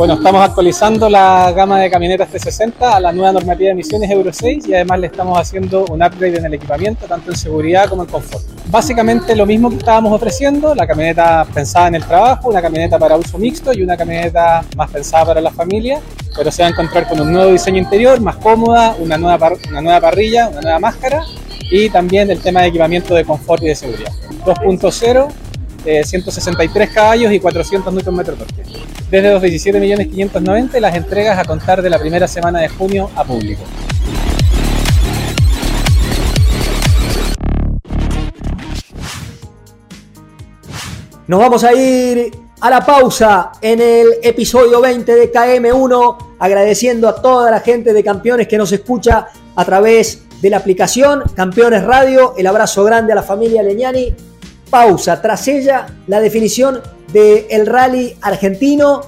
Bueno, 0.00 0.14
estamos 0.14 0.40
actualizando 0.40 1.10
la 1.10 1.52
gama 1.54 1.78
de 1.78 1.90
camionetas 1.90 2.32
T60 2.32 2.72
a 2.80 3.00
la 3.00 3.12
nueva 3.12 3.32
normativa 3.32 3.66
de 3.66 3.72
emisiones 3.72 4.10
Euro 4.10 4.32
6 4.32 4.66
y 4.66 4.72
además 4.72 4.98
le 4.98 5.08
estamos 5.08 5.38
haciendo 5.38 5.84
un 5.90 6.02
upgrade 6.02 6.38
en 6.38 6.46
el 6.46 6.54
equipamiento, 6.54 7.04
tanto 7.04 7.30
en 7.30 7.36
seguridad 7.36 7.86
como 7.86 8.04
en 8.04 8.08
confort. 8.08 8.42
Básicamente 8.70 9.36
lo 9.36 9.44
mismo 9.44 9.68
que 9.68 9.76
estábamos 9.76 10.14
ofreciendo, 10.14 10.74
la 10.74 10.86
camioneta 10.86 11.46
pensada 11.52 11.88
en 11.88 11.96
el 11.96 12.04
trabajo, 12.06 12.48
una 12.48 12.62
camioneta 12.62 12.98
para 12.98 13.14
uso 13.18 13.36
mixto 13.36 13.74
y 13.74 13.82
una 13.82 13.94
camioneta 13.94 14.64
más 14.74 14.90
pensada 14.90 15.26
para 15.26 15.42
la 15.42 15.50
familia, 15.50 16.00
pero 16.34 16.50
se 16.50 16.62
va 16.62 16.68
a 16.68 16.70
encontrar 16.70 17.06
con 17.06 17.20
un 17.20 17.30
nuevo 17.30 17.52
diseño 17.52 17.76
interior, 17.76 18.22
más 18.22 18.36
cómoda, 18.36 18.96
una 18.98 19.18
nueva, 19.18 19.52
una 19.68 19.82
nueva 19.82 20.00
parrilla, 20.00 20.48
una 20.48 20.62
nueva 20.62 20.78
máscara 20.78 21.26
y 21.70 21.90
también 21.90 22.30
el 22.30 22.40
tema 22.40 22.62
de 22.62 22.68
equipamiento 22.68 23.14
de 23.14 23.26
confort 23.26 23.62
y 23.64 23.66
de 23.66 23.74
seguridad. 23.74 24.12
2.0 24.46 25.28
163 25.84 26.90
caballos 26.90 27.32
y 27.32 27.40
400 27.40 27.92
Nm 27.92 28.24
torque. 28.24 28.62
Desde 29.10 29.32
los 29.32 29.42
17.590 29.42 30.80
las 30.80 30.94
entregas 30.94 31.38
a 31.38 31.44
contar 31.44 31.82
de 31.82 31.90
la 31.90 31.98
primera 31.98 32.28
semana 32.28 32.60
de 32.60 32.68
junio 32.68 33.10
a 33.16 33.24
público. 33.24 33.62
Nos 41.26 41.38
vamos 41.38 41.62
a 41.62 41.72
ir 41.72 42.32
a 42.60 42.70
la 42.70 42.84
pausa 42.84 43.52
en 43.62 43.80
el 43.80 44.08
episodio 44.22 44.80
20 44.80 45.14
de 45.14 45.32
KM1, 45.32 46.16
agradeciendo 46.38 47.08
a 47.08 47.22
toda 47.22 47.50
la 47.50 47.60
gente 47.60 47.92
de 47.92 48.02
Campeones 48.02 48.48
que 48.48 48.58
nos 48.58 48.72
escucha 48.72 49.28
a 49.54 49.64
través 49.64 50.24
de 50.42 50.50
la 50.50 50.56
aplicación 50.56 51.22
Campeones 51.34 51.84
Radio. 51.84 52.34
El 52.36 52.46
abrazo 52.46 52.84
grande 52.84 53.12
a 53.12 53.14
la 53.14 53.22
familia 53.22 53.62
Leñani. 53.62 54.14
Pausa, 54.70 55.20
tras 55.20 55.46
ella 55.48 55.86
la 56.06 56.20
definición 56.20 56.80
del 57.12 57.66
rally 57.66 58.16
argentino 58.22 59.02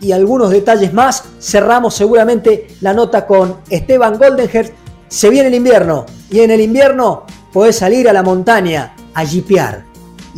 y 0.00 0.12
algunos 0.12 0.50
detalles 0.50 0.92
más. 0.92 1.24
Cerramos 1.40 1.94
seguramente 1.94 2.68
la 2.80 2.92
nota 2.92 3.26
con 3.26 3.58
Esteban 3.70 4.18
Goldenherz. 4.18 4.72
Se 5.08 5.30
viene 5.30 5.48
el 5.48 5.54
invierno 5.54 6.04
y 6.30 6.40
en 6.40 6.50
el 6.50 6.60
invierno 6.60 7.24
podés 7.52 7.76
salir 7.76 8.08
a 8.08 8.12
la 8.12 8.22
montaña 8.22 8.94
a 9.14 9.24
jipear 9.24 9.88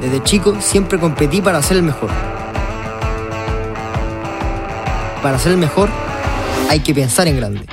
Desde 0.00 0.22
chico 0.22 0.60
siempre 0.60 1.00
competí 1.00 1.40
para 1.40 1.60
ser 1.60 1.78
el 1.78 1.82
mejor. 1.82 2.10
Para 5.20 5.40
ser 5.40 5.50
el 5.50 5.58
mejor 5.58 6.05
hay 6.68 6.80
que 6.80 6.94
pensar 6.94 7.28
en 7.28 7.36
grande. 7.36 7.66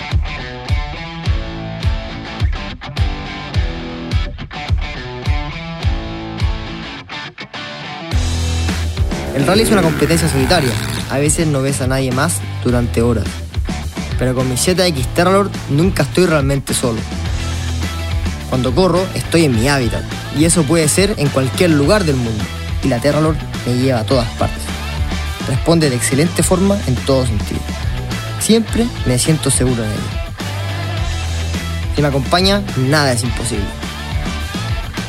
El 9.35 9.47
rally 9.47 9.63
es 9.63 9.71
una 9.71 9.81
competencia 9.81 10.29
solitaria. 10.29 10.71
A 11.09 11.17
veces 11.17 11.47
no 11.47 11.61
ves 11.61 11.81
a 11.81 11.87
nadie 11.87 12.11
más 12.11 12.39
durante 12.63 13.01
horas 13.01 13.25
pero 14.23 14.35
con 14.35 14.49
mi 14.49 14.55
ZX 14.55 15.05
Terralord 15.15 15.51
nunca 15.69 16.03
estoy 16.03 16.25
realmente 16.25 16.73
solo. 16.73 16.99
Cuando 18.49 18.73
corro, 18.73 19.05
estoy 19.15 19.45
en 19.45 19.53
mi 19.59 19.67
hábitat, 19.67 20.03
y 20.37 20.45
eso 20.45 20.63
puede 20.63 20.87
ser 20.87 21.15
en 21.17 21.27
cualquier 21.29 21.71
lugar 21.71 22.03
del 22.03 22.15
mundo, 22.15 22.43
y 22.83 22.87
la 22.87 22.99
Terralord 22.99 23.35
me 23.65 23.75
lleva 23.75 23.99
a 23.99 24.05
todas 24.05 24.29
partes. 24.35 24.63
Responde 25.47 25.89
de 25.89 25.95
excelente 25.95 26.43
forma 26.43 26.77
en 26.87 26.95
todo 26.95 27.25
sentido. 27.25 27.59
Siempre 28.43 28.85
me 29.05 29.17
siento 29.17 29.49
seguro 29.49 29.85
en 29.85 29.89
ella. 29.89 30.35
Si 31.95 32.01
me 32.01 32.09
acompaña, 32.09 32.61
nada 32.89 33.13
es 33.13 33.23
imposible. 33.23 33.63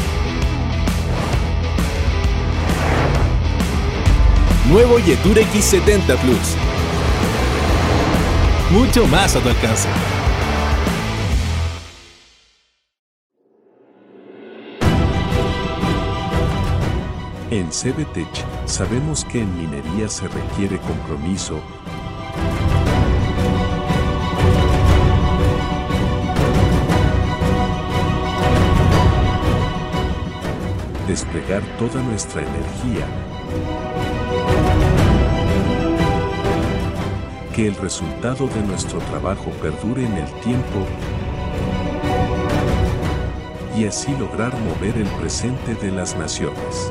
Nuevo 4.70 4.98
Yetur 4.98 5.36
X70 5.36 6.16
Plus. 6.16 6.56
Mucho 8.70 9.06
más 9.06 9.36
a 9.36 9.40
tu 9.40 9.50
alcance. 9.50 9.86
En 17.50 17.68
CBTech 17.68 18.44
sabemos 18.64 19.26
que 19.26 19.42
en 19.42 19.54
minería 19.58 20.08
se 20.08 20.26
requiere 20.26 20.78
compromiso, 20.78 21.60
desplegar 31.06 31.62
toda 31.78 32.02
nuestra 32.02 32.42
energía, 32.42 33.06
que 37.54 37.68
el 37.68 37.74
resultado 37.76 38.48
de 38.48 38.62
nuestro 38.62 38.98
trabajo 38.98 39.50
perdure 39.62 40.04
en 40.04 40.12
el 40.14 40.30
tiempo 40.40 40.86
y 43.76 43.84
así 43.84 44.14
lograr 44.16 44.52
mover 44.60 44.96
el 44.96 45.08
presente 45.20 45.74
de 45.74 45.92
las 45.92 46.16
naciones. 46.16 46.90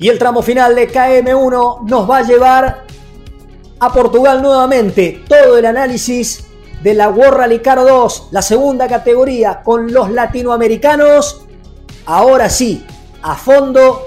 Y 0.00 0.08
el 0.08 0.18
tramo 0.18 0.42
final 0.42 0.74
de 0.74 0.92
KM1 0.92 1.88
nos 1.88 2.08
va 2.08 2.18
a 2.18 2.22
llevar 2.22 2.84
a 3.80 3.92
Portugal 3.92 4.40
nuevamente. 4.40 5.24
Todo 5.28 5.58
el 5.58 5.66
análisis 5.66 6.44
de 6.82 6.94
la 6.94 7.08
World 7.08 7.36
Rally 7.36 7.58
Car 7.58 7.84
2, 7.84 8.28
la 8.30 8.42
segunda 8.42 8.86
categoría 8.86 9.60
con 9.62 9.92
los 9.92 10.10
latinoamericanos. 10.10 11.42
Ahora 12.06 12.48
sí, 12.48 12.86
a 13.22 13.34
fondo. 13.34 14.02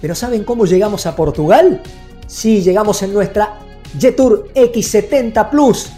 Pero 0.00 0.14
¿saben 0.14 0.44
cómo 0.44 0.64
llegamos 0.64 1.06
a 1.06 1.16
Portugal? 1.16 1.82
Sí, 2.26 2.62
llegamos 2.62 3.02
en 3.02 3.12
nuestra 3.12 3.58
Jetour 3.98 4.48
X70 4.54 5.50
Plus. 5.50 5.90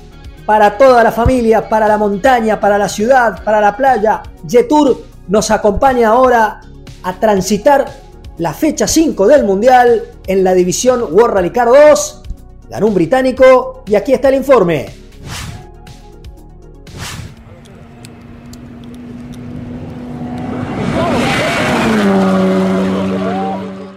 Para 0.46 0.78
toda 0.78 1.02
la 1.02 1.12
familia, 1.12 1.68
para 1.68 1.88
la 1.88 1.98
montaña, 1.98 2.58
para 2.58 2.78
la 2.78 2.88
ciudad, 2.88 3.42
para 3.44 3.60
la 3.60 3.76
playa. 3.76 4.22
Jetour 4.48 5.02
nos 5.28 5.50
acompaña 5.50 6.10
ahora 6.10 6.60
a 7.02 7.12
transitar 7.14 8.05
la 8.38 8.52
fecha 8.52 8.86
5 8.86 9.26
del 9.26 9.44
Mundial 9.44 10.02
en 10.26 10.44
la 10.44 10.52
división 10.52 11.02
World 11.10 11.34
Rally 11.34 11.50
Car 11.50 11.68
2. 11.68 12.22
Ganó 12.68 12.86
un 12.88 12.94
británico 12.94 13.82
y 13.86 13.94
aquí 13.94 14.12
está 14.12 14.28
el 14.28 14.34
informe. 14.36 15.06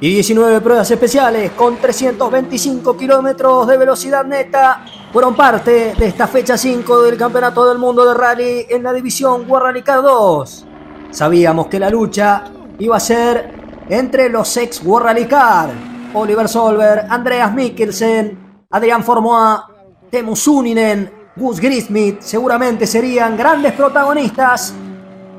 Y 0.01 0.13
19 0.13 0.61
pruebas 0.61 0.89
especiales 0.89 1.51
con 1.51 1.75
325 1.75 2.95
kilómetros 2.95 3.67
de 3.67 3.77
velocidad 3.77 4.23
neta 4.23 4.85
fueron 5.11 5.35
parte 5.35 5.93
de 5.93 6.05
esta 6.05 6.25
fecha 6.25 6.57
5 6.57 7.01
del 7.01 7.17
Campeonato 7.17 7.67
del 7.67 7.79
Mundo 7.79 8.05
de 8.05 8.13
Rally 8.13 8.65
en 8.69 8.81
la 8.83 8.93
división 8.93 9.43
World 9.49 9.65
Rally 9.65 9.81
Car 9.81 10.01
2. 10.01 10.65
Sabíamos 11.11 11.67
que 11.67 11.79
la 11.79 11.89
lucha 11.89 12.45
iba 12.77 12.95
a 12.95 12.99
ser 13.01 13.58
entre 13.89 14.29
los 14.29 14.55
ex 14.55 14.83
World 14.85 15.07
Rally 15.07 15.25
Car, 15.25 15.71
Oliver 16.13 16.47
Solver, 16.47 17.05
Andreas 17.09 17.53
Mikkelsen, 17.53 18.65
Adrián 18.69 19.03
Formoa, 19.03 19.67
Temu 20.11 20.35
Suninen, 20.35 21.11
Gus 21.35 21.59
Grismith, 21.59 22.21
seguramente 22.21 22.85
serían 22.85 23.35
grandes 23.35 23.73
protagonistas 23.73 24.73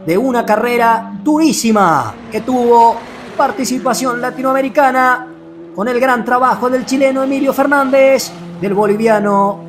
de 0.05 0.19
una 0.19 0.45
carrera 0.45 1.13
durísima 1.23 2.15
que 2.33 2.41
tuvo 2.41 2.97
participación 3.37 4.21
latinoamericana 4.21 5.29
con 5.75 5.87
el 5.89 6.01
gran 6.01 6.25
trabajo 6.25 6.69
del 6.69 6.85
chileno 6.85 7.23
Emilio 7.23 7.53
Fernández, 7.53 8.33
del 8.61 8.75
boliviano 8.75 9.61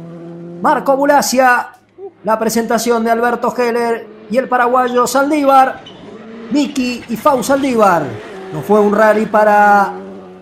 Marco 0.62 0.98
Bulacia, 0.98 1.70
la 2.24 2.40
presentación 2.40 3.04
de 3.04 3.12
Alberto 3.12 3.54
Heller 3.56 4.08
y 4.30 4.38
el 4.38 4.48
paraguayo 4.48 5.06
Saldívar, 5.06 5.82
Miki 6.52 7.04
y 7.10 7.18
Fau 7.18 7.44
Saldívar. 7.44 8.31
No 8.52 8.62
fue 8.62 8.82
un 8.82 8.94
rally 8.94 9.28
para 9.28 9.94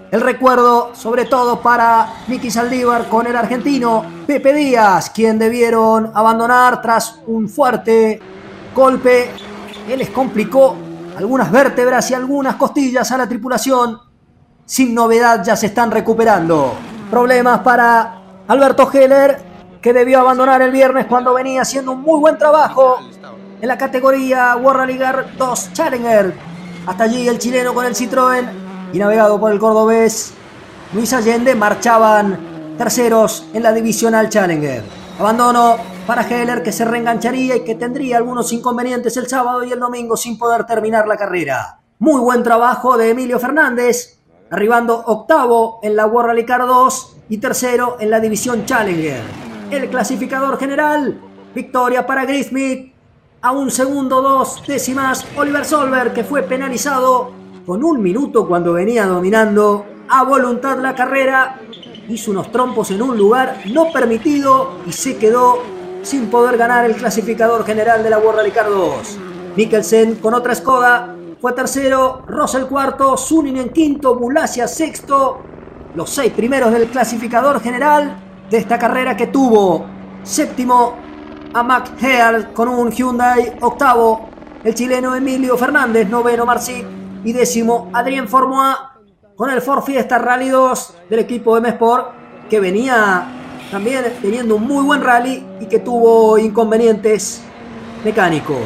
el 0.10 0.22
recuerdo, 0.22 0.96
sobre 0.96 1.26
todo 1.26 1.62
para 1.62 2.24
Miki 2.28 2.50
Saldívar 2.50 3.08
con 3.08 3.28
el 3.28 3.36
argentino 3.36 4.04
Pepe 4.26 4.52
Díaz, 4.54 5.12
quien 5.12 5.38
debieron 5.38 6.12
abandonar 6.16 6.82
tras 6.82 7.20
un 7.28 7.48
fuerte 7.48 8.20
golpe 8.74 9.30
que 9.86 9.96
les 9.96 10.10
complicó 10.10 10.76
algunas 11.16 11.52
vértebras 11.52 12.10
y 12.10 12.16
algunas 12.16 12.56
costillas 12.56 13.12
a 13.12 13.18
la 13.18 13.30
tripulación. 13.30 14.00
Sin 14.66 14.96
novedad 14.96 15.44
ya 15.44 15.56
se 15.56 15.68
están 15.68 15.92
recuperando. 15.92 16.74
Problemas 17.12 17.60
para 17.60 18.22
Alberto 18.48 18.90
Heller, 18.92 19.38
que 19.80 19.94
debió 19.94 20.22
abandonar 20.22 20.64
el 20.64 20.72
viernes 20.72 21.06
cuando 21.06 21.36
venía 21.36 21.62
haciendo 21.62 21.92
un 21.92 22.02
muy 22.02 22.20
buen 22.20 22.40
trabajo 22.40 22.98
en 23.62 23.68
la 23.68 23.78
categoría 23.78 24.56
World 24.56 24.80
Rally 24.80 25.00
2 25.38 25.74
Challenger 25.74 26.49
hasta 26.90 27.04
allí 27.04 27.28
el 27.28 27.38
chileno 27.38 27.76
con 27.76 27.86
el 27.86 27.94
Citroën 27.94 28.50
y 28.92 28.98
navegado 28.98 29.40
por 29.40 29.52
el 29.52 29.60
cordobés 29.60 30.34
Luis 30.92 31.14
Allende 31.14 31.54
marchaban 31.54 32.76
terceros 32.80 33.46
en 33.54 33.62
la 33.62 33.72
divisional 33.72 34.28
Challenger. 34.28 34.84
Abandono 35.20 35.78
para 36.08 36.24
Heller 36.24 36.64
que 36.64 36.72
se 36.72 36.86
reengancharía 36.86 37.58
y 37.58 37.64
que 37.64 37.76
tendría 37.76 38.18
algunos 38.18 38.52
inconvenientes 38.54 39.16
el 39.18 39.28
sábado 39.28 39.64
y 39.64 39.72
el 39.72 39.80
domingo 39.80 40.18
sin 40.18 40.40
poder 40.40 40.66
terminar 40.66 41.08
la 41.08 41.16
carrera. 41.16 41.80
Muy 42.00 42.20
buen 42.22 42.42
trabajo 42.42 42.98
de 42.98 43.12
Emilio 43.12 43.38
Fernández, 43.38 44.18
arribando 44.50 45.04
octavo 45.06 45.80
en 45.84 45.96
la 45.96 46.08
World 46.08 46.30
Rally 46.30 46.46
Car 46.48 46.66
2 46.66 47.18
y 47.30 47.38
tercero 47.38 47.98
en 48.00 48.10
la 48.10 48.20
división 48.20 48.66
Challenger. 48.66 49.22
El 49.70 49.92
clasificador 49.92 50.58
general, 50.58 51.22
victoria 51.54 52.08
para 52.08 52.26
Grismith, 52.26 52.96
a 53.42 53.52
un 53.52 53.72
segundo 53.72 54.22
dos 54.22 54.62
décimas 54.68 55.26
Oliver 55.38 55.64
Solver 55.64 56.12
que 56.12 56.26
fue 56.26 56.44
penalizado 56.44 57.32
con 57.66 57.84
un 57.84 58.02
minuto 58.02 58.48
cuando 58.48 58.74
venía 58.74 59.06
dominando 59.06 59.86
a 60.10 60.24
voluntad 60.24 60.80
la 60.80 60.96
carrera, 60.96 61.60
hizo 62.10 62.32
unos 62.32 62.52
trompos 62.52 62.92
en 62.92 63.02
un 63.02 63.18
lugar 63.18 63.62
no 63.72 63.92
permitido 63.94 64.72
y 64.86 64.92
se 64.92 65.18
quedó 65.18 65.60
sin 66.02 66.28
poder 66.28 66.58
ganar 66.58 66.84
el 66.86 66.96
clasificador 66.96 67.66
general 67.66 68.04
de 68.04 68.10
la 68.10 68.18
World 68.18 68.40
Rally 68.40 68.52
Car 68.52 68.70
2. 68.70 69.18
Mikkelsen 69.56 70.16
con 70.16 70.34
otra 70.34 70.54
escoda 70.54 71.16
fue 71.40 71.54
tercero, 71.54 72.24
Russell 72.28 72.64
cuarto, 72.64 73.16
en 73.46 73.70
quinto, 73.70 74.16
Bulacia 74.16 74.68
sexto, 74.68 75.40
los 75.96 76.10
seis 76.10 76.34
primeros 76.34 76.74
del 76.74 76.88
clasificador 76.88 77.62
general 77.62 78.18
de 78.50 78.58
esta 78.58 78.78
carrera 78.78 79.16
que 79.16 79.28
tuvo 79.28 79.86
séptimo 80.24 81.09
a 81.54 81.64
Mac 81.64 81.92
con 82.54 82.68
un 82.68 82.92
Hyundai 82.92 83.54
octavo, 83.62 84.30
el 84.64 84.76
chileno 84.76 85.16
Emilio 85.16 85.58
Fernández, 85.58 86.08
noveno 86.08 86.46
Marci 86.46 86.84
y 87.24 87.34
décimo 87.34 87.90
Adrien 87.94 88.28
Formoa 88.28 88.98
con 89.36 89.50
el 89.50 89.62
Ford 89.62 89.84
Fiesta 89.84 90.20
Rally 90.20 90.50
2 90.50 90.96
del 91.10 91.20
equipo 91.20 91.58
M 91.58 91.68
Sport 91.70 92.12
que 92.50 92.60
venía 92.60 93.26
también 93.72 94.04
teniendo 94.22 94.56
un 94.58 94.68
muy 94.68 94.84
buen 94.84 95.02
rally 95.04 95.46
y 95.60 95.66
que 95.66 95.80
tuvo 95.80 96.38
inconvenientes 96.38 97.42
mecánicos. 98.04 98.58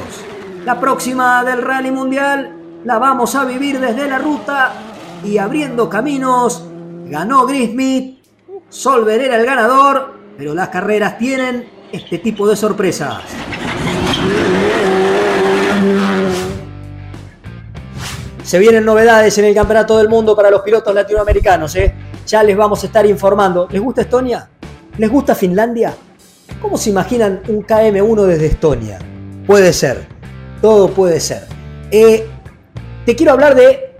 La 0.65 0.79
próxima 0.79 1.43
del 1.43 1.61
Rally 1.61 1.91
Mundial 1.91 2.55
la 2.85 2.97
vamos 2.99 3.35
a 3.35 3.45
vivir 3.45 3.79
desde 3.79 4.07
la 4.07 4.17
ruta 4.17 4.71
y 5.23 5.37
abriendo 5.37 5.89
caminos. 5.89 6.63
Ganó 7.05 7.45
Grismith, 7.45 8.19
Solver 8.69 9.21
era 9.21 9.35
el 9.35 9.45
ganador, 9.45 10.17
pero 10.37 10.53
las 10.53 10.69
carreras 10.69 11.17
tienen 11.17 11.82
este 11.93 12.17
tipo 12.17 12.47
de 12.49 12.55
sorpresas. 12.55 13.21
Se 18.43 18.57
vienen 18.57 18.83
novedades 18.83 19.37
en 19.37 19.45
el 19.45 19.53
Campeonato 19.53 19.97
del 19.99 20.09
Mundo 20.09 20.35
para 20.35 20.49
los 20.49 20.63
pilotos 20.63 20.93
latinoamericanos. 20.93 21.75
¿eh? 21.75 21.93
Ya 22.25 22.41
les 22.41 22.57
vamos 22.57 22.83
a 22.83 22.87
estar 22.87 23.05
informando. 23.05 23.67
¿Les 23.71 23.79
gusta 23.79 24.01
Estonia? 24.01 24.49
¿Les 24.97 25.09
gusta 25.09 25.35
Finlandia? 25.35 25.93
¿Cómo 26.59 26.77
se 26.77 26.89
imaginan 26.89 27.43
un 27.47 27.63
KM1 27.63 28.25
desde 28.25 28.47
Estonia? 28.47 28.99
Puede 29.45 29.71
ser, 29.71 30.07
todo 30.61 30.89
puede 30.89 31.19
ser. 31.19 31.43
Eh, 31.91 32.25
te 33.05 33.15
quiero 33.15 33.33
hablar 33.33 33.53
de 33.53 33.95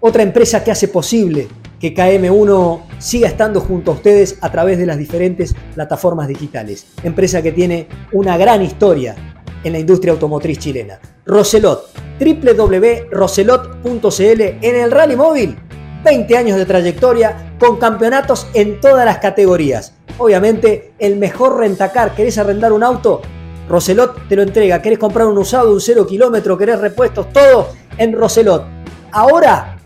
otra 0.00 0.22
empresa 0.22 0.62
que 0.62 0.72
hace 0.72 0.88
posible 0.88 1.48
que 1.80 1.92
KM1 1.94 2.82
siga 2.98 3.28
estando 3.28 3.60
junto 3.60 3.90
a 3.90 3.94
ustedes 3.94 4.36
a 4.42 4.52
través 4.52 4.78
de 4.78 4.86
las 4.86 4.98
diferentes 4.98 5.56
plataformas 5.74 6.28
digitales. 6.28 6.86
Empresa 7.02 7.42
que 7.42 7.50
tiene 7.52 7.88
una 8.12 8.36
gran 8.36 8.62
historia 8.62 9.16
en 9.64 9.72
la 9.72 9.78
industria 9.78 10.12
automotriz 10.12 10.58
chilena. 10.58 11.00
Roselot, 11.24 11.86
www.roselot.cl 12.20 14.40
en 14.40 14.76
el 14.76 14.90
rally 14.90 15.16
móvil. 15.16 15.56
20 16.04 16.36
años 16.36 16.56
de 16.56 16.66
trayectoria 16.66 17.54
con 17.58 17.78
campeonatos 17.78 18.46
en 18.54 18.80
todas 18.80 19.04
las 19.04 19.18
categorías. 19.18 19.92
Obviamente, 20.18 20.92
el 20.98 21.16
mejor 21.16 21.58
rentacar. 21.58 22.14
¿Querés 22.14 22.38
arrendar 22.38 22.72
un 22.72 22.82
auto? 22.82 23.20
Roselot 23.68 24.26
te 24.28 24.36
lo 24.36 24.42
entrega. 24.42 24.82
¿Querés 24.82 24.98
comprar 24.98 25.26
un 25.26 25.38
usado, 25.38 25.72
un 25.72 25.80
cero 25.80 26.06
kilómetro? 26.06 26.58
¿Querés 26.58 26.80
repuestos? 26.80 27.32
Todo 27.32 27.68
en 27.96 28.12
Roselot. 28.12 28.64
Ahora 29.12 29.79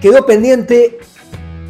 quedó 0.00 0.24
pendiente 0.26 0.98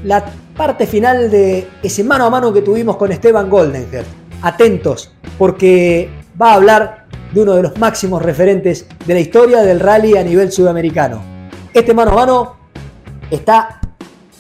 la 0.04 0.24
parte 0.56 0.86
final 0.86 1.30
de 1.30 1.68
ese 1.82 2.02
mano 2.04 2.24
a 2.24 2.30
mano 2.30 2.52
que 2.52 2.62
tuvimos 2.62 2.96
con 2.96 3.12
Esteban 3.12 3.50
Goldenger. 3.50 4.04
Atentos, 4.42 5.12
porque 5.38 6.08
va 6.40 6.52
a 6.52 6.54
hablar 6.54 7.06
de 7.32 7.40
uno 7.42 7.54
de 7.54 7.62
los 7.62 7.78
máximos 7.78 8.22
referentes 8.22 8.86
de 9.06 9.14
la 9.14 9.20
historia 9.20 9.62
del 9.62 9.80
rally 9.80 10.16
a 10.16 10.22
nivel 10.22 10.52
sudamericano. 10.52 11.22
Este 11.74 11.92
mano 11.92 12.12
a 12.12 12.14
mano 12.14 12.56
está 13.30 13.80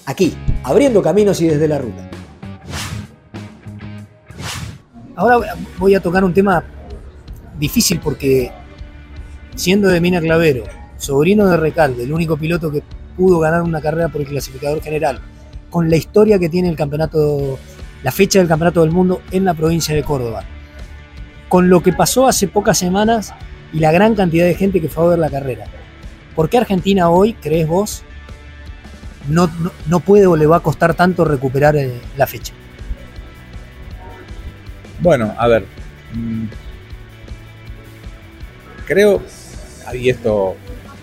aquí, 0.06 0.34
abriendo 0.62 1.02
caminos 1.02 1.40
y 1.40 1.48
desde 1.48 1.68
la 1.68 1.78
ruta. 1.78 2.08
Ahora 5.16 5.54
voy 5.78 5.94
a 5.94 6.00
tocar 6.00 6.24
un 6.24 6.34
tema 6.34 6.62
difícil 7.58 8.00
porque 8.00 8.52
siendo 9.54 9.88
de 9.88 10.00
Mina 10.00 10.20
Clavero, 10.20 10.64
sobrino 10.98 11.46
de 11.46 11.56
Recalde, 11.56 12.04
el 12.04 12.12
único 12.12 12.36
piloto 12.36 12.70
que 12.70 12.82
pudo 13.16 13.38
ganar 13.38 13.62
una 13.62 13.80
carrera 13.80 14.08
por 14.08 14.20
el 14.20 14.26
clasificador 14.26 14.82
general, 14.82 15.20
con 15.70 15.90
la 15.90 15.96
historia 15.96 16.38
que 16.38 16.48
tiene 16.48 16.68
el 16.68 16.76
campeonato, 16.76 17.58
la 18.02 18.12
fecha 18.12 18.38
del 18.38 18.48
campeonato 18.48 18.82
del 18.82 18.90
mundo 18.90 19.22
en 19.30 19.44
la 19.44 19.54
provincia 19.54 19.94
de 19.94 20.02
Córdoba, 20.02 20.44
con 21.48 21.68
lo 21.68 21.82
que 21.82 21.92
pasó 21.92 22.26
hace 22.26 22.48
pocas 22.48 22.78
semanas 22.78 23.32
y 23.72 23.80
la 23.80 23.92
gran 23.92 24.14
cantidad 24.14 24.44
de 24.44 24.54
gente 24.54 24.80
que 24.80 24.88
fue 24.88 25.04
a 25.04 25.08
ver 25.08 25.18
la 25.18 25.30
carrera. 25.30 25.64
¿Por 26.34 26.48
qué 26.48 26.58
Argentina 26.58 27.08
hoy, 27.08 27.34
crees 27.34 27.66
vos, 27.66 28.02
no, 29.28 29.50
no, 29.86 30.00
puede 30.00 30.26
o 30.26 30.36
le 30.36 30.46
va 30.46 30.58
a 30.58 30.60
costar 30.60 30.94
tanto 30.94 31.24
recuperar 31.24 31.76
eh, 31.76 32.00
la 32.16 32.26
fecha? 32.26 32.52
Bueno, 35.00 35.34
a 35.36 35.48
ver, 35.48 35.64
mm, 36.14 36.44
creo, 38.86 39.22
y 39.92 40.08
esto 40.08 40.56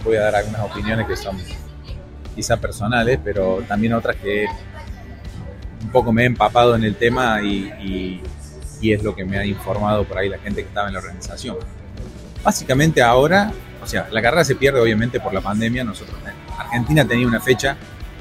voy 0.04 0.16
a 0.18 0.22
dar 0.22 0.36
algunas 0.36 0.62
opiniones 0.62 1.08
que 1.08 1.16
son 1.16 1.38
quizá 2.36 2.58
personales, 2.58 3.20
pero 3.24 3.64
también 3.68 3.94
otras 3.94 4.16
que 4.18 4.46
un 5.84 5.90
poco 5.90 6.12
me 6.12 6.24
he 6.24 6.26
empapado 6.26 6.76
en 6.76 6.84
el 6.84 6.96
tema 6.96 7.42
y, 7.42 8.22
es 8.82 9.02
lo 9.02 9.16
que 9.16 9.24
me 9.24 9.38
ha 9.38 9.46
informado 9.46 10.04
por 10.04 10.18
ahí 10.18 10.28
la 10.28 10.40
gente 10.40 10.62
que 10.62 10.68
estaba 10.68 10.88
en 10.88 10.94
la 10.94 11.00
organización. 11.00 11.56
Básicamente 12.44 13.02
ahora, 13.02 13.50
o 13.82 13.88
sea, 13.88 14.10
la 14.12 14.22
carrera 14.22 14.44
se 14.44 14.56
pierde 14.56 14.82
obviamente 14.82 15.22
por 15.22 15.34
la 15.34 15.40
pandemia. 15.40 15.86
Nosotros, 15.86 16.18
Argentina 16.60 17.08
tenía 17.08 17.26
una 17.26 17.40
fecha 17.40 17.78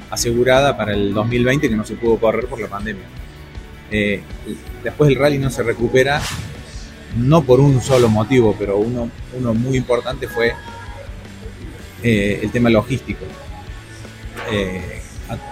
asegurada 0.09 0.77
para 0.77 0.93
el 0.93 1.13
2020 1.13 1.67
que 1.67 1.75
no 1.75 1.83
se 1.83 1.95
pudo 1.95 2.17
correr 2.17 2.45
por 2.45 2.61
la 2.61 2.67
pandemia. 2.67 3.03
Eh, 3.91 4.21
después 4.83 5.09
el 5.09 5.17
rally 5.17 5.37
no 5.37 5.49
se 5.49 5.63
recupera, 5.63 6.21
no 7.17 7.43
por 7.43 7.59
un 7.59 7.81
solo 7.81 8.09
motivo, 8.09 8.55
pero 8.57 8.77
uno, 8.77 9.09
muy 9.53 9.77
importante 9.77 10.27
fue 10.27 10.53
eh, 12.01 12.39
el 12.41 12.51
tema 12.51 12.69
logístico. 12.69 13.25
Eh, 14.53 15.01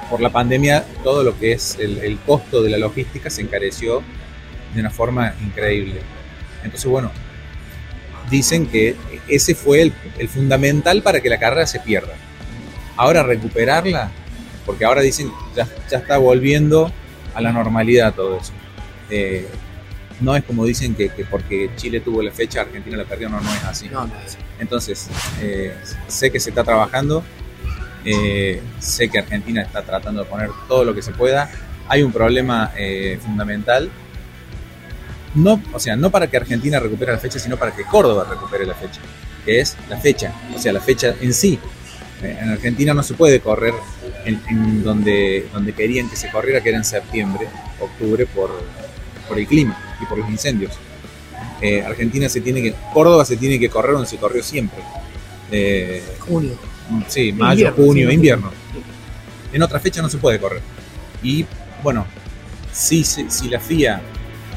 por 0.10 0.22
la 0.22 0.30
pandemia 0.30 0.86
todo 1.04 1.24
lo 1.24 1.38
que 1.40 1.54
es 1.54 1.78
el, 1.80 2.20
costo 2.26 2.62
de 2.62 2.70
la 2.70 2.78
logística 2.78 3.30
se 3.30 3.42
encareció 3.42 4.04
de 4.74 4.82
una 4.82 4.90
forma 4.90 5.34
increíble. 5.42 6.02
Entonces, 6.64 6.90
bueno, 6.90 7.12
dicen 8.30 8.68
que 8.68 8.96
ese 9.28 9.56
fue 9.56 9.82
el, 9.82 10.30
fundamental 10.30 11.02
para 11.02 11.22
que 11.22 11.30
la 11.30 11.40
carrera 11.40 11.66
se 11.66 11.80
pierda. 11.80 12.14
Ahora 12.98 13.24
recuperarla, 13.24 14.12
porque 14.66 14.86
ahora 14.86 15.02
dicen 15.02 15.32
ya, 15.56 15.68
ya 15.90 15.98
está 15.98 16.18
volviendo 16.18 16.92
a 17.34 17.42
la 17.42 17.52
normalidad 17.52 18.14
todo 18.14 18.38
eso. 18.38 18.52
Eh, 19.10 19.48
no 20.20 20.36
es 20.36 20.44
como 20.44 20.66
dicen 20.66 20.94
que, 20.94 21.10
porque 21.30 21.72
Chile 21.76 22.00
tuvo 22.00 22.22
la 22.22 22.32
fecha, 22.32 22.62
Argentina 22.62 22.96
la 22.96 23.06
perdió, 23.06 23.28
no, 23.28 23.42
no 23.42 23.54
es 23.54 23.64
así. 23.64 23.90
Entonces, 24.60 25.10
eh, 25.42 25.76
sé 26.08 26.32
que 26.32 26.40
se 26.40 26.50
está 26.50 26.64
trabajando, 26.64 27.24
eh, 28.04 28.62
sé 28.80 29.10
que 29.10 29.20
Argentina 29.20 29.62
está 29.62 29.84
tratando 29.84 30.24
de 30.24 30.30
poner 30.30 30.50
todo 30.68 30.84
lo 30.84 30.96
que 30.96 31.02
se 31.02 31.12
pueda. 31.12 31.50
Hay 31.88 32.04
un 32.04 32.12
problema 32.12 32.72
eh, 32.78 33.20
fundamental. 33.24 33.90
No, 35.36 35.62
o 35.74 35.80
sea, 35.80 35.96
no 35.96 36.10
para 36.10 36.28
que 36.28 36.38
Argentina 36.38 36.80
recupere 36.80 37.12
la 37.12 37.18
fecha, 37.18 37.40
sino 37.40 37.58
para 37.58 37.74
que 37.74 37.84
Córdoba 37.84 38.28
recupere 38.30 38.66
la 38.66 38.74
fecha, 38.74 39.00
que 39.46 39.62
es 39.62 39.78
la 39.90 39.98
fecha, 39.98 40.34
o 40.54 40.60
sea, 40.60 40.74
la 40.74 40.82
fecha 40.82 41.16
en 41.22 41.34
sí. 41.34 41.58
Eh, 42.22 42.38
en 42.42 42.50
Argentina 42.50 42.94
no 42.94 43.02
se 43.02 43.14
puede 43.14 43.40
correr 43.40 43.74
en, 44.26 44.84
donde, 44.84 45.48
donde 45.54 45.74
querían 45.74 46.10
que 46.10 46.18
se 46.18 46.30
corriera, 46.30 46.62
que 46.62 46.70
era 46.70 46.80
en 46.80 46.84
septiembre, 46.84 47.48
octubre, 47.80 48.26
por, 48.26 48.52
por 49.28 49.40
el 49.40 49.48
clima 49.48 49.78
y 50.02 50.06
por 50.06 50.18
los 50.18 50.30
incendios. 50.30 50.74
Argentina 51.86 52.28
se 52.28 52.42
tiene 52.42 52.60
que, 52.62 52.74
Córdoba 52.92 53.24
se 53.24 53.38
tiene 53.38 53.60
que 53.60 53.70
correr 53.70 53.94
donde 53.94 54.10
se 54.10 54.18
corrió 54.18 54.42
siempre. 54.42 54.80
Junio 56.20 56.58
Sí, 57.08 57.32
mayo, 57.32 57.72
junio, 57.74 58.12
invierno. 58.12 58.52
En 59.54 59.62
otra 59.64 59.80
fecha 59.80 60.02
no 60.02 60.10
se 60.10 60.18
puede 60.18 60.40
correr. 60.40 60.62
Y 61.24 61.46
bueno, 61.84 62.06
si, 62.72 63.04
si, 63.04 63.50
la 63.50 63.60
FIA, 63.60 64.02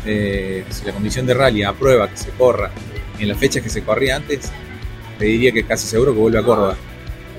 eh, 0.06 0.64
si 0.70 0.84
la 0.84 0.92
Comisión 0.92 1.26
de 1.26 1.34
Rally 1.34 1.62
aprueba 1.62 2.08
que 2.08 2.16
se 2.16 2.30
corra 2.30 2.70
en 3.18 3.28
las 3.28 3.38
fechas 3.38 3.62
que 3.62 3.70
se 3.70 3.82
corría 3.82 4.16
antes, 4.16 4.50
pediría 5.18 5.52
que 5.52 5.64
casi 5.64 5.86
seguro 5.86 6.12
que 6.12 6.20
vuelva 6.20 6.40
a 6.40 6.44
Córdoba. 6.44 6.76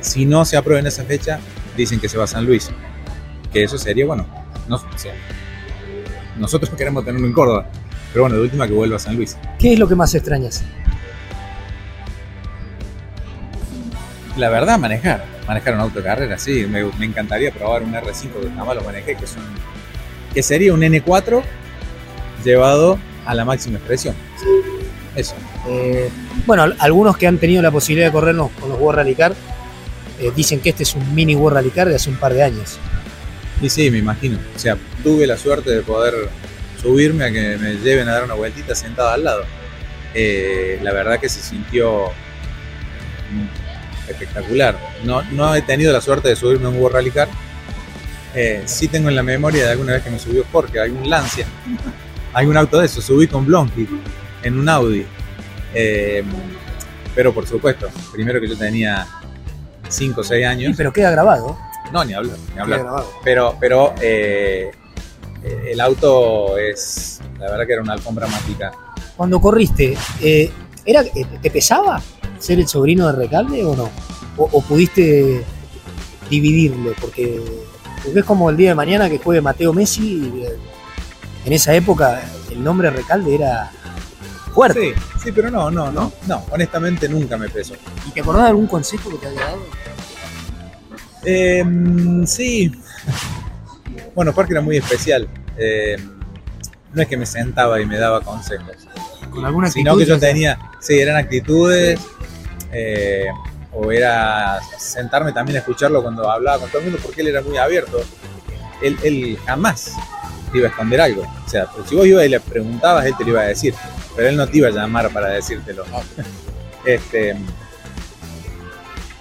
Si 0.02 0.26
no 0.26 0.46
se 0.46 0.58
aprueba 0.58 0.80
en 0.80 0.88
esa 0.88 1.04
fecha, 1.04 1.40
dicen 1.76 2.00
que 2.00 2.10
se 2.10 2.18
va 2.18 2.26
a 2.26 2.28
San 2.28 2.46
Luis. 2.46 2.70
Que 3.52 3.64
eso 3.64 3.78
sería, 3.78 4.06
bueno, 4.06 4.28
no, 4.68 4.76
o 4.76 4.98
sea, 4.98 5.14
nosotros 6.38 6.72
queremos 6.78 7.06
tenerlo 7.06 7.28
en 7.28 7.34
Córdoba, 7.34 7.70
pero 8.12 8.24
bueno, 8.24 8.36
de 8.36 8.44
última 8.44 8.68
que 8.68 8.74
vuelva 8.74 8.98
a 8.98 9.00
San 9.00 9.16
Luis. 9.16 9.38
¿Qué 9.60 9.74
es 9.74 9.80
lo 9.80 9.88
que 9.88 9.96
más 9.96 10.14
extrañas? 10.16 10.64
La 14.38 14.50
verdad, 14.50 14.78
manejar. 14.78 15.26
Manejar 15.48 15.76
un 15.76 15.82
auto 15.82 16.00
de 16.00 16.06
carrera, 16.06 16.38
sí. 16.38 16.66
Me, 16.66 16.82
encantaría 17.06 17.52
probar 17.52 17.84
un 17.84 17.94
R5 17.94 18.42
que 18.42 18.50
jamás 18.56 18.76
lo 18.76 18.84
manejé, 18.84 19.16
que, 19.16 19.26
es 19.26 19.36
que 20.34 20.44
sería 20.44 20.74
un 20.74 20.82
N4 20.82 21.42
llevado 22.44 23.00
a 23.26 23.34
la 23.34 23.46
máxima 23.46 23.78
expresión. 23.78 24.16
Eso. 25.16 25.36
Eh, 25.68 26.10
bueno, 26.46 26.66
algunos 26.80 27.18
que 27.18 27.28
han 27.28 27.38
tenido 27.38 27.62
la 27.62 27.72
posibilidad 27.72 28.08
de 28.08 28.12
corrernos 28.12 28.52
con 28.60 28.70
los 28.70 28.80
World 28.80 29.00
Rally 29.00 29.16
Car 29.16 29.34
eh, 30.20 30.32
dicen 30.36 30.60
que 30.60 30.70
este 30.70 30.84
es 30.84 30.94
un 30.94 31.16
mini 31.16 31.36
World 31.36 31.58
Rally 31.58 31.70
Car 31.70 31.88
de 31.88 31.96
hace 31.96 32.10
un 32.10 32.18
par 32.18 32.34
de 32.34 32.44
años. 32.44 32.78
Y 33.62 33.70
sí, 33.70 33.90
me 33.90 34.00
imagino. 34.00 34.38
O 34.56 34.60
sea, 34.60 34.78
tuve 35.04 35.26
la 35.26 35.38
suerte 35.38 35.72
de 35.72 35.82
poder 35.82 36.14
subirme 36.82 37.24
a 37.24 37.32
que 37.32 37.58
me 37.58 37.76
lleven 37.76 38.10
a 38.10 38.14
dar 38.14 38.26
una 38.26 38.34
vueltita 38.34 38.76
sentado 38.76 39.10
al 39.10 39.24
lado. 39.24 39.44
Eh, 40.14 40.80
la 40.84 40.94
verdad 40.94 41.20
que 41.20 41.30
se 41.30 41.42
sintió 41.42 42.12
espectacular. 44.08 44.78
No, 45.04 45.22
no 45.32 45.56
he 45.56 45.62
tenido 45.62 45.92
la 45.92 46.02
suerte 46.02 46.30
de 46.30 46.36
subirme 46.36 46.66
a 46.66 46.70
un 46.70 46.78
World 46.78 46.96
Rally 46.96 47.12
Car. 47.12 47.28
Eh, 48.34 48.64
sí 48.66 48.88
tengo 48.88 49.10
en 49.10 49.16
la 49.16 49.24
memoria 49.24 49.64
de 49.66 49.72
alguna 49.72 49.94
vez 49.94 50.04
que 50.04 50.10
me 50.10 50.20
subió 50.20 50.44
Jorge, 50.52 50.80
hay 50.82 50.92
un 50.92 51.10
Lancia, 51.10 51.46
hay 52.34 52.46
un 52.48 52.58
auto 52.58 52.80
de 52.80 52.86
eso, 52.86 53.02
subí 53.02 53.28
con 53.28 53.46
Blonky 53.46 53.88
en 54.44 54.60
un 54.60 54.68
Audi. 54.68 55.06
Eh, 55.74 56.22
pero 57.14 57.34
por 57.34 57.48
supuesto, 57.48 57.90
primero 58.12 58.42
que 58.42 58.50
yo 58.50 58.58
tenía 58.58 59.08
5 59.88 60.20
o 60.20 60.24
6 60.24 60.46
años. 60.46 60.74
pero 60.76 60.92
queda 60.92 61.12
grabado. 61.12 61.58
No, 61.94 62.04
ni 62.04 62.14
hablar, 62.14 62.38
ni 62.54 62.60
hablar. 62.60 62.86
Pero, 63.24 63.56
pero 63.58 63.96
eh, 64.02 64.70
el 65.66 65.80
auto 65.80 66.58
es, 66.58 67.22
la 67.40 67.52
verdad 67.52 67.66
que 67.66 67.74
era 67.74 67.82
una 67.82 67.94
alfombra 67.94 68.28
mágica. 68.28 68.74
Cuando 69.16 69.40
corriste, 69.40 69.96
¿era, 70.86 71.04
¿te 71.42 71.50
pesaba? 71.50 72.02
Ser 72.46 72.60
el 72.60 72.68
sobrino 72.68 73.08
de 73.08 73.14
Recalde 73.14 73.64
o 73.66 73.76
no? 73.76 73.90
¿O, 74.38 74.62
pudiste 74.62 75.44
dividirlo? 76.30 76.94
Porque, 77.00 77.42
porque, 78.04 78.20
es 78.20 78.26
como 78.26 78.50
el 78.50 78.58
día 78.58 78.70
de 78.70 78.76
mañana 78.76 79.10
que 79.10 79.18
juegue 79.18 79.42
Mateo 79.42 79.74
Messi. 79.74 80.04
Y, 80.04 80.44
eh, 80.44 80.58
en 81.46 81.54
esa 81.54 81.74
época 81.76 82.22
el 82.52 82.64
nombre 82.64 82.90
Recalde 82.90 83.36
era 83.36 83.72
fuerte. 84.54 84.96
Sí, 84.96 85.20
sí, 85.26 85.32
pero 85.32 85.52
no, 85.52 85.70
no, 85.70 85.92
no, 85.92 86.12
no, 86.28 86.46
honestamente 86.52 87.08
nunca 87.08 87.38
me 87.38 87.50
pesó. 87.50 87.76
¿Y 88.08 88.12
te 88.12 88.22
acordás 88.22 88.44
de 88.44 88.50
algún 88.50 88.68
consejo 88.68 89.10
que 89.12 89.18
te 89.18 89.28
haya 89.28 89.42
dado? 89.42 89.60
Em, 91.24 92.26
sí. 92.26 92.72
Bueno, 94.14 94.34
Parque 94.34 94.54
era 94.54 94.62
muy 94.62 94.78
especial. 94.78 95.28
Eh, 95.58 95.98
no 96.94 97.02
es 97.02 97.08
que 97.08 97.18
me 97.18 97.26
sentaba 97.26 97.82
y 97.82 97.86
me 97.86 97.98
daba 97.98 98.22
consejos. 98.22 98.88
Con 99.30 99.46
alguna 99.46 99.70
Sino 99.70 99.92
actitud, 99.92 100.06
que 100.06 100.10
yo 100.10 100.20
tenía, 100.20 100.58
sí, 100.80 100.98
eran 100.98 101.18
actitudes, 101.18 102.00
eh, 102.76 103.28
o 103.74 103.92
era 103.92 104.60
sentarme 104.78 105.32
también 105.32 105.58
a 105.58 105.60
escucharlo 105.60 106.02
cuando 106.02 106.30
hablaba 106.30 106.60
con 106.60 106.70
todo 106.70 106.80
el 106.80 106.86
mundo, 106.86 107.00
porque 107.04 107.22
él 107.22 107.28
era 107.30 107.42
muy 107.42 107.58
abierto. 107.58 108.02
Él, 108.82 108.98
él 109.04 109.38
jamás 109.46 109.92
te 110.52 110.58
iba 110.58 110.68
a 110.68 110.70
esconder 110.72 111.00
algo. 111.02 111.24
O 111.46 111.50
sea, 111.50 111.68
pero 111.72 111.88
si 111.88 111.96
vos 111.96 112.06
ibas 112.06 112.26
y 112.26 112.30
le 112.30 112.40
preguntabas, 112.40 113.06
él 113.06 113.14
te 113.18 113.24
lo 113.24 113.32
iba 113.32 113.42
a 113.42 113.46
decir, 113.46 113.74
pero 114.16 114.30
él 114.30 114.36
no 114.38 114.48
te 114.48 114.58
iba 114.58 114.68
a 114.68 114.72
llamar 114.72 115.10
para 115.12 115.30
decírtelo. 115.30 115.86
este, 116.86 117.36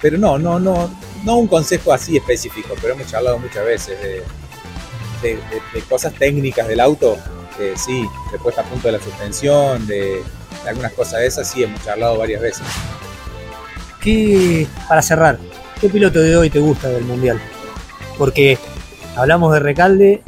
pero 0.00 0.18
no, 0.18 0.38
no, 0.38 0.58
no, 0.60 0.90
no 1.24 1.36
un 1.36 1.46
consejo 1.48 1.92
así 1.92 2.16
específico, 2.16 2.74
pero 2.80 2.94
hemos 2.94 3.06
charlado 3.10 3.38
muchas 3.38 3.64
veces 3.64 4.00
de, 4.00 4.08
de- 5.22 5.36
de- 5.36 5.62
de 5.72 5.80
cosas 5.88 6.12
técnicas 6.14 6.68
del 6.68 6.80
auto, 6.80 7.16
que 7.56 7.76
sí, 7.76 8.06
de 8.30 8.38
puesta 8.38 8.60
a 8.60 8.64
punto 8.64 8.88
de 8.88 8.98
la 8.98 9.02
suspensión, 9.02 9.86
de, 9.86 10.22
de 10.62 10.68
algunas 10.68 10.92
cosas 10.92 11.20
de 11.20 11.26
esas, 11.26 11.48
sí 11.50 11.62
hemos 11.62 11.82
charlado 11.84 12.18
varias 12.18 12.40
veces. 12.42 12.66
¿Qué- 14.04 14.68
para 14.86 15.02
cerrar, 15.02 15.38
¿qué 15.80 15.88
piloto 15.88 16.20
de 16.20 16.36
hoy 16.36 16.50
te 16.50 16.60
gusta 16.60 16.88
del 16.88 17.04
Mundial? 17.04 17.40
Porque 18.18 18.58
hablamos 19.16 19.52
de 19.54 19.60
Recalde 19.60 20.22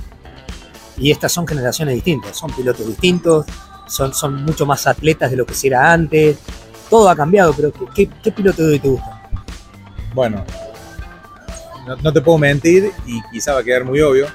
y 0.96 1.10
estas 1.10 1.30
son 1.30 1.46
generaciones 1.46 1.94
distintas, 1.94 2.36
son 2.36 2.50
pilotos 2.52 2.86
distintos, 2.86 3.44
son, 3.86 4.44
mucho 4.44 4.66
más 4.66 4.86
atletas 4.86 5.30
de 5.30 5.36
lo 5.36 5.46
que 5.46 5.54
se 5.54 5.68
era 5.68 5.92
antes, 5.92 6.38
todo 6.88 7.08
ha 7.08 7.14
cambiado, 7.14 7.52
pero 7.52 7.72
¿qué, 7.94 8.08
piloto 8.32 8.62
de 8.64 8.72
hoy 8.72 8.78
te 8.80 8.88
gusta? 8.88 9.22
Bueno, 10.14 10.42
no, 12.02 12.12
te 12.12 12.20
puedo 12.22 12.38
mentir 12.38 12.90
y 13.06 13.20
quizá 13.30 13.52
va 13.52 13.60
a 13.60 13.62
quedar 13.62 13.84
muy 13.84 14.00
obvio, 14.00 14.26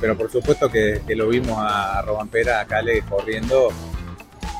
pero 0.00 0.16
por 0.16 0.32
supuesto 0.32 0.70
que, 0.70 1.02
lo 1.14 1.28
vimos 1.28 1.58
a 1.58 2.00
Robampera, 2.02 2.60
a 2.60 2.64
Cale 2.64 3.02
corriendo, 3.02 3.68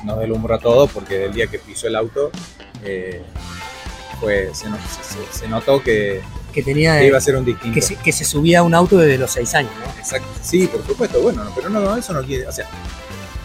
nos 0.05 0.19
deslumbró 0.19 0.55
a 0.55 0.59
todos 0.59 0.91
porque 0.91 1.17
del 1.17 1.33
día 1.33 1.47
que 1.47 1.57
pisó 1.59 1.87
el 1.87 1.95
auto 1.95 2.29
eh, 2.83 3.23
fue, 4.23 4.49
se, 4.53 4.69
no- 4.69 4.77
se- 4.77 5.37
se 5.39 5.47
notó 5.47 5.81
que, 5.83 6.21
Que 6.53 6.63
tenía 6.63 6.99
que 6.99 7.07
iba 7.07 7.17
a 7.17 7.21
ser 7.21 7.35
un 7.35 7.45
distinto. 7.45 7.73
que 7.75 7.81
se, 7.81 7.95
que 7.95 8.11
se 8.11 8.23
subía 8.25 8.59
a 8.59 8.63
un 8.63 8.73
auto 8.73 8.97
desde 8.97 9.17
los 9.17 9.31
seis 9.31 9.53
años, 9.55 9.71
¿no? 9.85 9.91
Exacto. 9.99 10.27
Sí, 10.41 10.67
por 10.67 10.85
supuesto, 10.85 11.21
bueno, 11.21 11.43
no, 11.43 11.51
pero 11.55 11.69
no, 11.69 11.95
eso 11.95 12.13
no 12.13 12.23
quiere, 12.23 12.47
o 12.47 12.51
sea, 12.51 12.67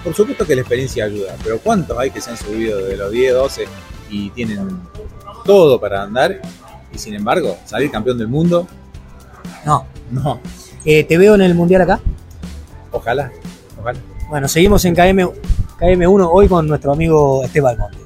por 0.05 0.15
supuesto 0.15 0.47
que 0.47 0.55
la 0.55 0.61
experiencia 0.63 1.05
ayuda, 1.05 1.35
pero 1.43 1.59
¿cuántos 1.59 1.99
hay 1.99 2.11
que 2.11 2.21
se 2.21 2.31
han 2.31 2.37
subido 2.37 2.79
desde 2.79 2.97
los 2.97 3.11
10, 3.11 3.33
12 3.35 3.65
y 4.11 4.31
tienen 4.31 4.81
todo 5.45 5.81
para 5.81 6.03
andar 6.03 6.41
y 6.93 6.99
sin 6.99 7.15
embargo 7.15 7.57
salir 7.65 7.91
campeón 7.91 8.17
del 8.19 8.29
mundo? 8.29 8.67
No. 9.67 9.87
No, 10.11 10.41
Eh, 10.85 11.05
¿Te 11.05 11.19
veo 11.19 11.35
en 11.35 11.43
el 11.43 11.55
Mundial 11.55 11.83
acá? 11.83 12.01
ojalá, 12.93 13.31
ojalá. 13.79 13.99
Bueno, 14.31 14.49
seguimos 14.49 14.85
en 14.87 14.95
KM, 14.95 15.29
KM1 15.79 16.29
hoy 16.33 16.49
con 16.49 16.67
nuestro 16.67 16.93
amigo 16.93 17.45
Esteban 17.45 17.77
Monte. 17.79 17.99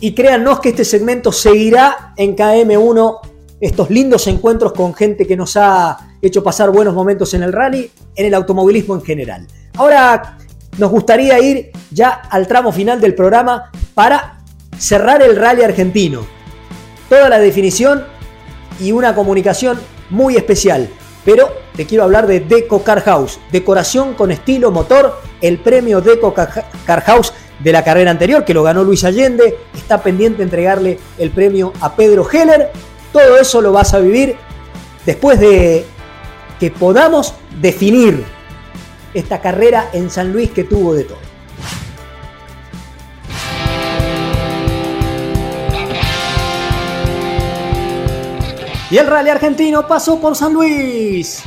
Y 0.00 0.14
créannos 0.14 0.60
que 0.60 0.68
este 0.70 0.84
segmento 0.84 1.32
seguirá 1.32 2.12
en 2.16 2.36
KM1, 2.36 3.20
estos 3.60 3.90
lindos 3.90 4.26
encuentros 4.28 4.72
con 4.72 4.94
gente 4.94 5.26
que 5.26 5.36
nos 5.36 5.56
ha 5.56 6.14
hecho 6.22 6.42
pasar 6.42 6.70
buenos 6.70 6.94
momentos 6.94 7.34
en 7.34 7.42
el 7.42 7.52
rally, 7.52 7.90
en 8.14 8.26
el 8.26 8.34
automovilismo 8.34 8.94
en 8.94 9.02
general. 9.02 9.46
Ahora 9.76 10.38
nos 10.78 10.90
gustaría 10.90 11.40
ir 11.40 11.72
ya 11.90 12.08
al 12.10 12.46
tramo 12.46 12.70
final 12.70 13.00
del 13.00 13.14
programa 13.16 13.70
para 13.94 14.38
cerrar 14.78 15.22
el 15.22 15.34
rally 15.36 15.62
argentino. 15.62 16.24
Toda 17.08 17.28
la 17.28 17.38
definición 17.40 18.04
y 18.78 18.92
una 18.92 19.14
comunicación 19.16 19.78
muy 20.10 20.36
especial. 20.36 20.88
Pero 21.24 21.48
te 21.74 21.84
quiero 21.84 22.04
hablar 22.04 22.28
de 22.28 22.40
Deco 22.40 22.84
Car 22.84 23.02
House, 23.02 23.40
decoración 23.50 24.14
con 24.14 24.30
estilo 24.30 24.70
motor, 24.70 25.20
el 25.40 25.58
premio 25.58 26.00
Deco 26.00 26.32
Ca- 26.32 26.68
Car 26.86 27.02
House 27.02 27.32
de 27.58 27.72
la 27.72 27.82
carrera 27.82 28.10
anterior, 28.10 28.44
que 28.44 28.54
lo 28.54 28.62
ganó 28.62 28.84
Luis 28.84 29.04
Allende, 29.04 29.58
está 29.74 30.02
pendiente 30.02 30.42
entregarle 30.42 30.98
el 31.18 31.30
premio 31.30 31.72
a 31.80 31.94
Pedro 31.94 32.28
Heller. 32.30 32.70
Todo 33.12 33.36
eso 33.38 33.60
lo 33.60 33.72
vas 33.72 33.94
a 33.94 33.98
vivir 33.98 34.36
después 35.04 35.40
de 35.40 35.84
que 36.60 36.70
podamos 36.70 37.34
definir 37.60 38.24
esta 39.14 39.40
carrera 39.40 39.90
en 39.92 40.10
San 40.10 40.32
Luis 40.32 40.50
que 40.50 40.64
tuvo 40.64 40.94
de 40.94 41.04
todo. 41.04 41.18
Y 48.90 48.96
el 48.96 49.06
rally 49.06 49.28
argentino 49.28 49.86
pasó 49.86 50.18
por 50.18 50.34
San 50.34 50.54
Luis. 50.54 51.42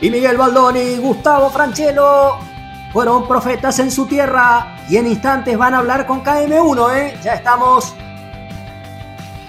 Y 0.00 0.10
Miguel 0.10 0.36
Baldoni 0.36 0.96
Gustavo 0.96 1.50
Franchelo 1.50 2.49
fueron 2.92 3.26
profetas 3.28 3.78
en 3.78 3.90
su 3.90 4.06
tierra 4.06 4.76
y 4.88 4.96
en 4.96 5.06
instantes 5.06 5.56
van 5.56 5.74
a 5.74 5.78
hablar 5.78 6.06
con 6.06 6.22
KM1, 6.24 6.96
¿eh? 6.96 7.18
Ya 7.22 7.34
estamos 7.34 7.94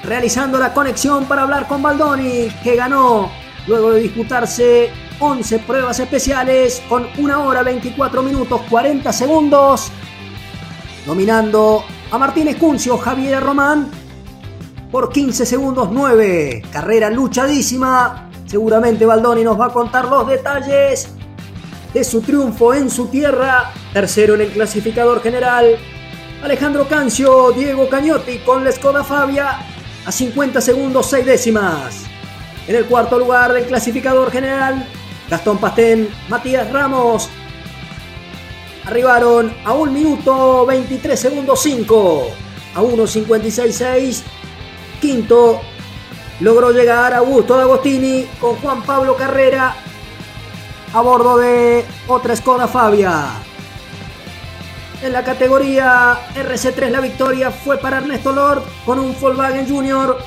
realizando 0.03 0.59
la 0.59 0.73
conexión 0.73 1.25
para 1.25 1.43
hablar 1.43 1.67
con 1.67 1.81
Baldoni, 1.81 2.49
que 2.63 2.75
ganó 2.75 3.31
luego 3.67 3.91
de 3.91 4.01
disputarse 4.01 4.91
11 5.19 5.59
pruebas 5.59 5.99
especiales 5.99 6.81
con 6.89 7.07
1 7.17 7.45
hora 7.45 7.63
24 7.63 8.23
minutos 8.23 8.61
40 8.69 9.13
segundos, 9.13 9.91
dominando 11.05 11.83
a 12.11 12.17
Martínez 12.17 12.57
Cuncio, 12.57 12.97
Javier 12.97 13.41
Román 13.41 13.89
por 14.91 15.09
15 15.09 15.45
segundos 15.45 15.89
9. 15.91 16.63
Carrera 16.71 17.09
luchadísima. 17.09 18.29
Seguramente 18.45 19.05
Baldoni 19.05 19.43
nos 19.43 19.59
va 19.59 19.67
a 19.67 19.69
contar 19.69 20.09
los 20.09 20.27
detalles 20.27 21.15
de 21.93 22.03
su 22.03 22.21
triunfo 22.21 22.73
en 22.73 22.89
su 22.89 23.07
tierra. 23.07 23.71
Tercero 23.93 24.35
en 24.35 24.41
el 24.41 24.49
clasificador 24.49 25.21
general. 25.21 25.77
Alejandro 26.43 26.87
Cancio, 26.87 27.51
Diego 27.51 27.87
Cañotti 27.89 28.39
con 28.39 28.63
la 28.63 28.71
Skoda 28.71 29.03
Fabia 29.03 29.59
a 30.05 30.11
50 30.11 30.59
segundos 30.61 31.07
6 31.07 31.25
décimas. 31.25 32.05
En 32.67 32.75
el 32.75 32.85
cuarto 32.85 33.19
lugar 33.19 33.53
del 33.53 33.65
clasificador 33.65 34.31
general, 34.31 34.85
Gastón 35.29 35.57
Pastén, 35.57 36.09
Matías 36.29 36.71
Ramos. 36.71 37.29
Arribaron 38.85 39.53
a 39.63 39.73
1 39.73 39.91
minuto 39.91 40.65
23 40.65 41.19
segundos 41.19 41.61
5. 41.61 42.27
A 42.75 42.81
1.56.6. 42.81 44.23
Quinto 44.99 45.61
logró 46.39 46.71
llegar 46.71 47.13
Augusto 47.13 47.57
D'Agostini 47.57 48.27
con 48.39 48.55
Juan 48.55 48.81
Pablo 48.83 49.15
Carrera 49.15 49.75
a 50.93 51.01
bordo 51.01 51.37
de 51.37 51.85
otra 52.07 52.35
Skoda 52.35 52.67
Fabia. 52.67 53.25
En 55.01 55.13
la 55.13 55.23
categoría 55.23 56.17
RC3 56.35 56.89
la 56.89 56.99
victoria 56.99 57.51
fue 57.51 57.77
para 57.77 57.97
Ernesto 57.97 58.31
Lord 58.31 58.63
con 58.85 58.99
un 58.99 59.19
Volkswagen 59.19 59.67
Junior. 59.67 60.17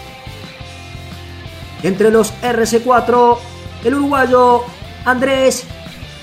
Entre 1.83 2.11
los 2.11 2.33
RC4, 2.42 3.38
el 3.85 3.94
uruguayo 3.94 4.64
Andrés 5.05 5.64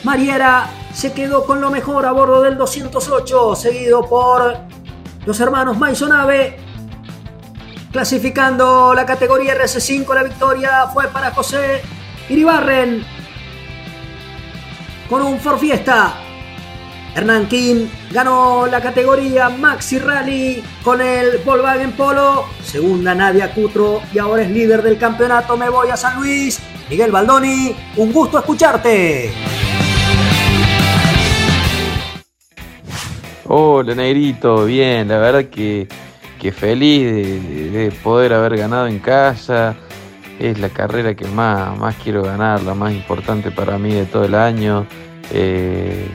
Mariera 0.04 0.70
se 0.94 1.14
quedó 1.14 1.46
con 1.46 1.62
lo 1.62 1.70
mejor 1.70 2.06
a 2.06 2.12
bordo 2.12 2.42
del 2.42 2.58
208, 2.58 3.56
seguido 3.56 4.02
por 4.10 4.58
los 5.26 5.40
hermanos 5.40 5.78
Maisonave 5.78 6.58
Clasificando 7.92 8.94
la 8.94 9.06
categoría 9.06 9.54
RC5, 9.54 10.16
la 10.16 10.24
victoria 10.24 10.88
fue 10.94 11.10
para 11.10 11.32
José 11.32 11.82
Iribarren 12.30 13.06
con 15.12 15.24
un 15.24 15.38
Ford 15.42 15.60
Fiesta. 15.60 16.14
Hernán 17.14 17.48
King 17.48 17.88
ganó 18.12 18.66
la 18.66 18.80
categoría 18.80 19.50
Maxi 19.50 20.00
Rally 20.00 20.64
con 20.86 21.02
el 21.02 21.40
Volkswagen 21.40 21.92
Polo. 21.92 22.46
Segunda 22.64 23.14
Nadia 23.14 23.54
Cutro 23.54 24.02
y 24.14 24.20
ahora 24.20 24.44
es 24.44 24.50
líder 24.50 24.82
del 24.82 24.98
campeonato. 24.98 25.58
Me 25.58 25.68
voy 25.68 25.90
a 25.90 25.98
San 25.98 26.18
Luis. 26.18 26.62
Miguel 26.90 27.12
Baldoni, 27.12 27.76
un 27.98 28.14
gusto 28.14 28.40
escucharte. 28.40 29.34
Hola 33.48 33.94
Negrito, 33.94 34.64
bien, 34.64 35.10
la 35.10 35.18
verdad 35.18 35.50
que, 35.50 35.90
que 36.40 36.54
feliz 36.54 37.04
de, 37.04 37.70
de 37.70 37.92
poder 37.92 38.32
haber 38.32 38.56
ganado 38.56 38.88
en 38.88 39.00
casa. 39.00 39.76
Es 40.42 40.58
la 40.58 40.70
carrera 40.70 41.14
que 41.14 41.28
más, 41.28 41.78
más 41.78 41.96
quiero 42.04 42.24
ganar, 42.24 42.64
la 42.64 42.74
más 42.74 42.92
importante 42.94 43.52
para 43.52 43.78
mí 43.78 43.94
de 43.94 44.08
todo 44.08 44.26
el 44.26 44.34
año. 44.34 44.88
Eh, 45.32 46.08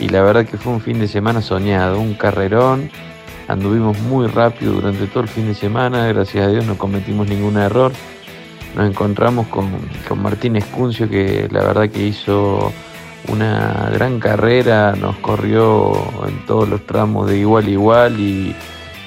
y 0.00 0.08
la 0.08 0.20
verdad 0.22 0.44
que 0.46 0.56
fue 0.56 0.72
un 0.72 0.80
fin 0.80 0.98
de 0.98 1.06
semana 1.06 1.40
soñado, 1.40 2.00
un 2.00 2.14
carrerón. 2.14 2.90
Anduvimos 3.46 3.96
muy 4.00 4.26
rápido 4.26 4.72
durante 4.72 5.06
todo 5.06 5.22
el 5.22 5.28
fin 5.28 5.46
de 5.46 5.54
semana, 5.54 6.08
gracias 6.08 6.44
a 6.44 6.50
Dios 6.50 6.66
no 6.66 6.76
cometimos 6.76 7.28
ningún 7.28 7.56
error. 7.56 7.92
Nos 8.74 8.90
encontramos 8.90 9.46
con, 9.46 9.70
con 10.08 10.22
Martín 10.24 10.56
Escuncio 10.56 11.08
que 11.08 11.46
la 11.48 11.60
verdad 11.60 11.88
que 11.88 12.04
hizo 12.04 12.72
una 13.28 13.90
gran 13.92 14.18
carrera, 14.18 14.96
nos 14.96 15.16
corrió 15.18 15.92
en 16.26 16.44
todos 16.46 16.68
los 16.68 16.84
tramos 16.84 17.30
de 17.30 17.38
igual 17.38 17.66
a 17.66 17.70
igual 17.70 18.20
y, 18.20 18.56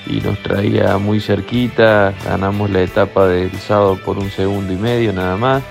y 0.08 0.20
nos 0.22 0.42
traía 0.42 0.98
muy 0.98 1.20
cerquita, 1.20 2.14
ganamos 2.26 2.70
la 2.70 2.82
etapa 2.82 3.28
del 3.28 3.52
sábado 3.60 4.00
por 4.04 4.18
un 4.18 4.30
segundo 4.32 4.74
y 4.74 4.78
medio 4.78 5.14
nada 5.14 5.38
más. 5.38 5.64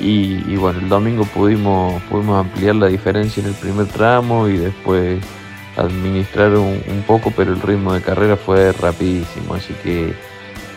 Y, 0.00 0.56
bueno, 0.56 0.78
el 0.78 0.88
domingo 0.88 1.24
pudimos, 1.26 2.02
pudimos 2.04 2.40
ampliar 2.40 2.74
la 2.76 2.86
diferencia 2.86 3.42
en 3.42 3.50
el 3.50 3.54
primer 3.54 3.86
tramo 3.86 4.48
y 4.48 4.56
después 4.56 5.20
administrar 5.76 6.54
un, 6.54 7.04
poco, 7.06 7.30
pero 7.36 7.52
el 7.52 7.60
ritmo 7.60 7.92
de 7.92 8.00
carrera 8.00 8.36
fue 8.36 8.72
rapidísimo, 8.72 9.54
así 9.54 9.74
que 9.82 10.14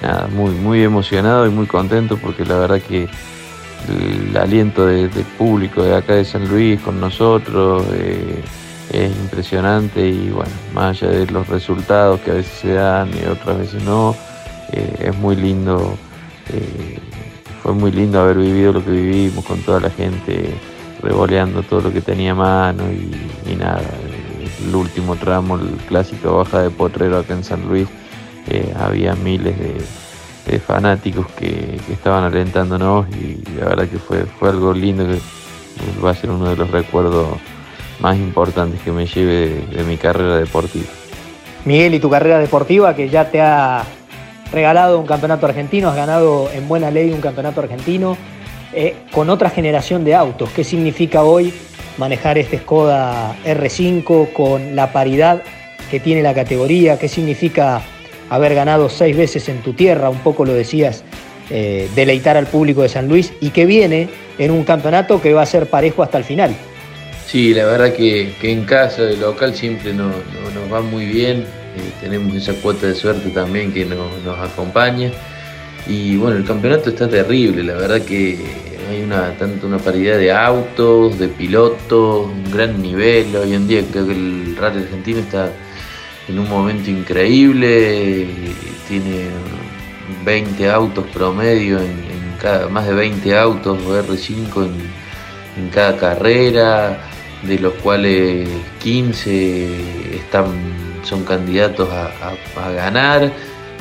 nada, 0.01 0.27
muy, 0.27 0.51
muy 0.51 0.83
emocionado 0.83 1.47
y 1.47 1.49
muy 1.51 1.67
contento 1.67 2.17
porque 2.17 2.43
la 2.43 2.57
verdad 2.57 2.81
que 2.81 3.07
el 3.87 4.35
aliento 4.37 4.85
del 4.85 5.09
público 5.37 5.83
de 5.83 5.95
acá 5.95 6.15
de 6.15 6.25
San 6.25 6.47
Luis 6.47 6.79
con 6.81 6.99
nosotros 6.99 7.85
es 8.93 9.11
impresionante 9.11 10.07
y 10.07 10.29
bueno, 10.29 10.51
más 10.73 11.01
allá 11.01 11.11
de 11.11 11.25
los 11.25 11.47
resultados 11.47 12.21
que 12.21 12.31
a 12.31 12.35
veces 12.35 12.53
se 12.59 12.73
dan 12.73 13.09
y 13.09 13.25
otras 13.25 13.57
veces 13.57 13.83
no, 13.83 14.15
eh, 14.71 15.07
es 15.07 15.17
muy 15.17 15.35
lindo, 15.35 15.97
eh, 16.49 16.99
fue 17.63 17.73
muy 17.73 17.91
lindo 17.91 18.21
haber 18.21 18.37
vivido 18.37 18.71
lo 18.73 18.85
que 18.85 18.91
vivimos 18.91 19.43
con 19.45 19.59
toda 19.61 19.79
la 19.79 19.89
gente 19.89 20.53
revoleando 21.01 21.63
todo 21.63 21.81
lo 21.81 21.91
que 21.91 22.01
tenía 22.01 22.31
a 22.31 22.35
mano 22.35 22.83
y, 22.91 23.55
nada, 23.55 23.81
el 24.65 24.75
último 24.75 25.15
tramo, 25.15 25.55
el 25.55 25.69
clásico 25.87 26.37
baja 26.37 26.61
de 26.61 26.69
Potrero 26.69 27.17
acá 27.17 27.33
en 27.33 27.43
San 27.43 27.67
Luis, 27.67 27.87
había 28.79 29.15
miles 29.15 29.55
de 30.45 30.59
fanáticos 30.59 31.25
que, 31.31 31.79
estaban 31.91 32.23
alentándonos 32.23 33.07
y 33.09 33.43
la 33.59 33.65
verdad 33.65 33.87
que 33.89 33.97
fue, 33.97 34.25
fue 34.25 34.49
algo 34.49 34.71
lindo 34.73 35.05
que 35.05 35.19
va 36.01 36.11
a 36.11 36.15
ser 36.15 36.29
uno 36.29 36.49
de 36.49 36.55
los 36.55 36.69
recuerdos 36.71 37.37
más 38.03 38.17
importantes 38.17 38.81
que 38.81 38.91
me 38.91 39.07
lleve 39.07 39.65
de, 39.71 39.83
mi 39.85 39.95
carrera 39.95 40.37
deportiva. 40.37 40.85
Miguel, 41.63 41.93
y 41.93 41.99
tu 41.99 42.09
carrera 42.09 42.37
deportiva 42.39 42.93
que 42.93 43.07
ya 43.07 43.31
te 43.31 43.39
ha 43.39 43.83
regalado 44.51 44.99
un 44.99 45.07
campeonato 45.07 45.45
argentino, 45.45 45.89
has 45.89 45.95
ganado 45.95 46.49
en 46.53 46.67
buena 46.67 46.91
ley 46.91 47.11
un 47.11 47.21
campeonato 47.21 47.61
argentino 47.61 48.17
eh, 48.73 48.97
con 49.11 49.29
otra 49.29 49.49
generación 49.49 50.03
de 50.03 50.15
autos. 50.15 50.49
¿Qué 50.49 50.65
significa 50.65 51.23
hoy 51.23 51.53
manejar 51.97 52.37
este 52.37 52.59
Skoda 52.59 53.37
R5 53.45 54.33
con 54.33 54.75
la 54.75 54.91
paridad 54.91 55.41
que 55.89 56.01
tiene 56.01 56.21
la 56.21 56.33
categoría? 56.33 56.99
¿Qué 56.99 57.07
significa 57.07 57.81
haber 58.29 58.53
ganado 58.53 58.89
seis 58.89 59.15
veces 59.15 59.47
en 59.47 59.61
tu 59.61 59.73
tierra, 59.73 60.09
un 60.09 60.19
poco 60.19 60.43
lo 60.43 60.53
decías, 60.53 61.05
eh, 61.49 61.89
deleitar 61.95 62.35
al 62.35 62.47
público 62.47 62.81
de 62.81 62.89
San 62.89 63.07
Luis 63.07 63.31
y 63.39 63.51
que 63.51 63.65
viene 63.65 64.09
en 64.37 64.51
un 64.51 64.65
campeonato 64.65 65.21
que 65.21 65.33
va 65.33 65.43
a 65.43 65.45
ser 65.45 65.69
parejo 65.69 66.03
hasta 66.03 66.17
el 66.17 66.25
final. 66.25 66.53
Sí, 67.27 67.53
la 67.53 67.65
verdad 67.65 67.93
que, 67.93 68.35
en 68.41 68.65
casa, 68.65 69.03
de 69.03 69.17
local, 69.17 69.55
siempre 69.55 69.93
nos, 69.93 70.13
va 70.71 70.81
muy 70.81 71.05
bien. 71.05 71.41
Eh, 71.41 71.91
tenemos 72.01 72.35
esa 72.35 72.53
cuota 72.53 72.87
de 72.87 72.95
suerte 72.95 73.29
también 73.29 73.73
que 73.73 73.85
nos, 73.85 74.39
acompaña. 74.39 75.11
Y 75.87 76.15
bueno, 76.17 76.37
el 76.37 76.45
campeonato 76.45 76.89
está 76.89 77.09
terrible, 77.09 77.63
la 77.63 77.73
verdad 77.73 78.01
que 78.01 78.37
hay 78.89 79.01
una, 79.01 79.31
tanto 79.37 79.67
una 79.67 79.79
paridad 79.79 80.17
de 80.17 80.31
autos, 80.31 81.19
de 81.19 81.27
pilotos, 81.27 82.27
un 82.27 82.51
gran 82.51 82.81
nivel. 82.81 83.35
Hoy 83.35 83.53
en 83.53 83.67
día 83.67 83.81
creo 83.91 84.05
que 84.07 84.13
el 84.13 84.55
rally 84.55 84.83
argentino 84.83 85.19
está 85.19 85.51
en 86.27 86.39
un 86.39 86.49
momento 86.49 86.89
increíble, 86.89 88.27
tiene 88.87 89.27
20 90.25 90.69
autos 90.69 91.05
promedio, 91.07 91.79
en, 91.79 92.13
cada, 92.41 92.67
más 92.69 92.87
de 92.87 92.93
20 92.93 93.37
autos 93.37 93.79
R5 93.79 94.67
en, 95.57 95.69
cada 95.69 95.97
carrera, 95.97 96.99
de 97.47 97.59
los 97.59 97.73
cuales 97.75 98.47
15 98.79 100.15
están, 100.15 100.45
son 101.03 101.23
candidatos 101.23 101.89
a, 101.89 102.71
ganar. 102.71 103.31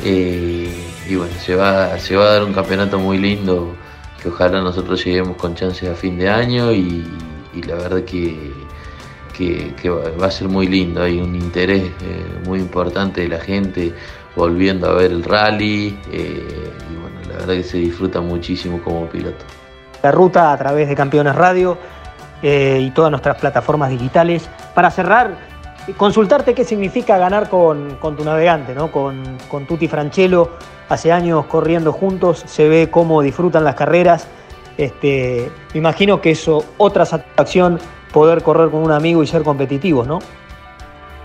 Eh, 0.05 0.69
y 1.09 1.15
bueno, 1.15 1.33
se 1.41 1.55
va, 1.55 1.99
se 1.99 2.17
va 2.17 2.25
a 2.25 2.33
dar 2.33 2.45
un 2.45 2.53
campeonato 2.53 2.99
muy 2.99 3.19
lindo 3.19 3.75
que 4.21 4.29
ojalá 4.29 4.61
nosotros 4.61 5.05
lleguemos 5.05 5.37
con 5.37 5.55
chances 5.55 5.89
a 5.89 5.95
fin 5.95 6.19
de 6.19 6.29
año 6.29 6.73
y 6.73 7.05
la 7.67 7.75
verdad 7.75 8.03
que 8.05 8.53
que, 9.33 9.91
va 9.91 10.27
a 10.27 10.31
ser 10.31 10.49
muy 10.49 10.67
lindo. 10.67 11.03
Hay 11.03 11.21
un 11.21 11.35
interés 11.35 11.85
eh, 12.03 12.25
muy 12.45 12.61
importante 12.61 13.23
de 13.23 13.29
la 13.29 13.41
gente 13.41 13.93
volviendo 14.37 14.89
a 14.89 14.95
ver 14.95 15.13
el 15.13 15.25
rally 15.25 15.99
eh, 16.11 16.73
y 16.91 16.97
bueno, 16.97 17.21
la 17.29 17.39
verdad 17.39 17.55
que 17.55 17.65
se 17.65 17.79
disfruta 17.79 18.21
muchísimo 18.21 18.83
como 18.83 19.07
piloto. 19.07 19.45
La 20.03 20.11
ruta 20.11 20.53
a 20.53 20.57
través 20.57 20.89
de 20.89 20.95
Campeones 20.95 21.35
Radio 21.35 21.77
eh, 22.43 22.79
y 22.81 22.91
todas 22.91 23.11
nuestras 23.11 23.37
plataformas 23.39 23.91
digitales. 23.91 24.49
Para 24.75 24.91
cerrar, 24.91 25.37
consultarte 25.97 26.55
qué 26.55 26.65
significa 26.65 27.19
ganar 27.19 27.49
con, 27.49 27.99
tu 28.01 28.25
navegante, 28.25 28.75
¿no? 28.75 28.91
con, 28.91 29.39
con 29.49 29.67
Tuti 29.67 29.89
Franchelo. 29.89 30.51
Hace 30.89 31.13
años 31.13 31.47
corriendo 31.47 31.93
juntos, 31.93 32.43
se 32.47 32.69
ve 32.69 32.91
cómo 32.91 33.23
disfrutan 33.23 33.65
las 33.65 33.75
carreras. 33.75 34.27
Este, 34.77 35.51
imagino 35.75 36.21
que 36.21 36.33
eso, 36.33 36.65
otra 36.79 37.05
satisfacción 37.05 37.79
poder 38.13 38.43
correr 38.43 38.71
con 38.71 38.83
un 38.83 38.93
amigo 38.93 39.23
y 39.23 39.27
ser 39.27 39.43
competitivos, 39.43 40.07
¿no? 40.07 40.19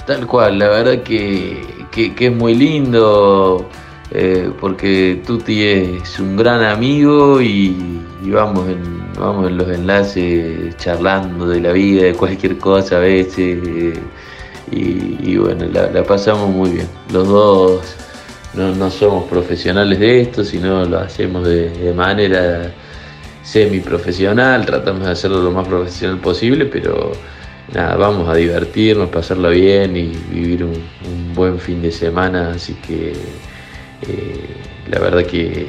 Tal 0.05 0.25
cual, 0.25 0.57
la 0.57 0.69
verdad 0.69 1.03
que, 1.03 1.65
es 1.95 2.35
muy 2.35 2.55
lindo 2.55 3.67
eh, 4.11 4.49
porque 4.59 5.21
Tuti 5.25 5.63
es 5.63 6.19
un 6.19 6.37
gran 6.37 6.63
amigo 6.63 7.41
y, 7.41 7.75
vamos, 8.23 8.69
en, 8.69 9.06
vamos 9.17 9.47
en 9.47 9.57
los 9.57 9.69
enlaces 9.69 10.75
charlando 10.77 11.47
de 11.47 11.59
la 11.61 11.71
vida, 11.71 12.03
de 12.03 12.13
cualquier 12.13 12.57
cosa 12.57 12.97
a 12.97 12.99
veces. 12.99 13.59
Eh, 13.65 13.99
y, 14.69 15.37
bueno, 15.37 15.65
la, 15.65 16.03
pasamos 16.03 16.49
muy 16.49 16.71
bien. 16.71 16.87
Los 17.11 17.27
dos 17.27 17.95
no, 18.53 18.91
somos 18.91 19.25
profesionales 19.29 19.99
de 19.99 20.21
esto, 20.21 20.43
sino 20.43 20.85
lo 20.85 20.99
hacemos 20.99 21.47
de 21.47 21.93
manera 21.95 22.73
semi-profesional, 23.47 24.65
tratamos 24.65 25.05
de 25.05 25.11
hacerlo 25.11 25.41
lo 25.41 25.51
más 25.51 25.65
profesional 25.67 26.19
posible, 26.19 26.65
pero 26.65 27.13
nada, 27.73 27.95
vamos 27.95 28.27
a 28.27 28.35
divertirnos, 28.35 29.09
pasarlo 29.09 29.51
bien 29.51 29.95
y 29.95 30.11
vivir 30.33 30.65
un, 30.65 30.83
buen 31.33 31.59
fin 31.59 31.81
de 31.81 31.91
semana, 31.91 32.51
así 32.55 32.73
que 32.73 33.13
eh, 34.01 34.47
la 34.89 34.99
verdad 34.99 35.23
que, 35.23 35.67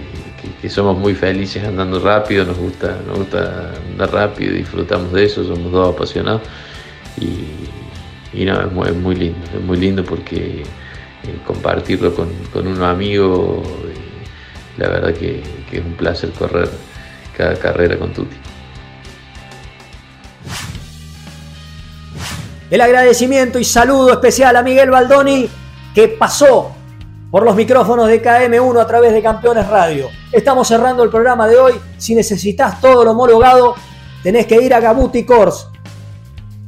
somos 0.68 0.96
muy 0.96 1.14
felices 1.14 1.64
andando 1.64 2.00
rápido, 2.00 2.44
nos 2.44 2.56
gusta, 2.56 2.98
nos 3.06 3.18
gusta 3.18 3.72
andar 3.90 4.12
rápido, 4.12 4.54
disfrutamos 4.54 5.12
de 5.12 5.24
eso, 5.24 5.44
somos 5.44 5.72
dos 5.72 5.94
apasionados 5.94 6.42
y, 7.20 8.44
nada, 8.44 8.68
es 8.86 8.94
muy, 8.96 9.14
lindo, 9.14 9.38
es 9.54 9.62
muy 9.62 9.76
lindo 9.78 10.04
porque 10.04 10.62
eh, 10.62 11.38
compartirlo 11.46 12.14
con, 12.14 12.66
un 12.66 12.82
amigo, 12.82 13.62
eh, 13.64 14.78
la 14.78 14.88
verdad 14.88 15.14
que 15.14 15.42
es 15.72 15.84
un 15.84 15.94
placer 15.94 16.30
correr 16.30 16.68
cada 17.36 17.54
carrera 17.56 17.96
con 17.96 18.12
Tuti. 18.12 18.36
El 22.70 22.82
agradecimiento 22.82 23.58
y 23.58 23.64
saludo 23.64 24.12
especial 24.12 24.54
a 24.56 24.62
Miguel 24.62 24.90
Baldoni 24.90 25.48
que 25.94 26.08
pasó 26.08 26.77
por 27.30 27.42
los 27.42 27.54
micrófonos 27.54 28.08
de 28.08 28.22
KM1 28.22 28.80
a 28.80 28.86
través 28.86 29.12
de 29.12 29.22
Campeones 29.22 29.68
Radio. 29.68 30.08
Estamos 30.32 30.68
cerrando 30.68 31.02
el 31.02 31.10
programa 31.10 31.46
de 31.46 31.58
hoy. 31.58 31.74
Si 31.98 32.14
necesitas 32.14 32.80
todo 32.80 33.04
lo 33.04 33.10
homologado, 33.10 33.74
tenés 34.22 34.46
que 34.46 34.62
ir 34.62 34.72
a 34.72 34.80
Gabuti 34.80 35.24
Course. 35.24 35.66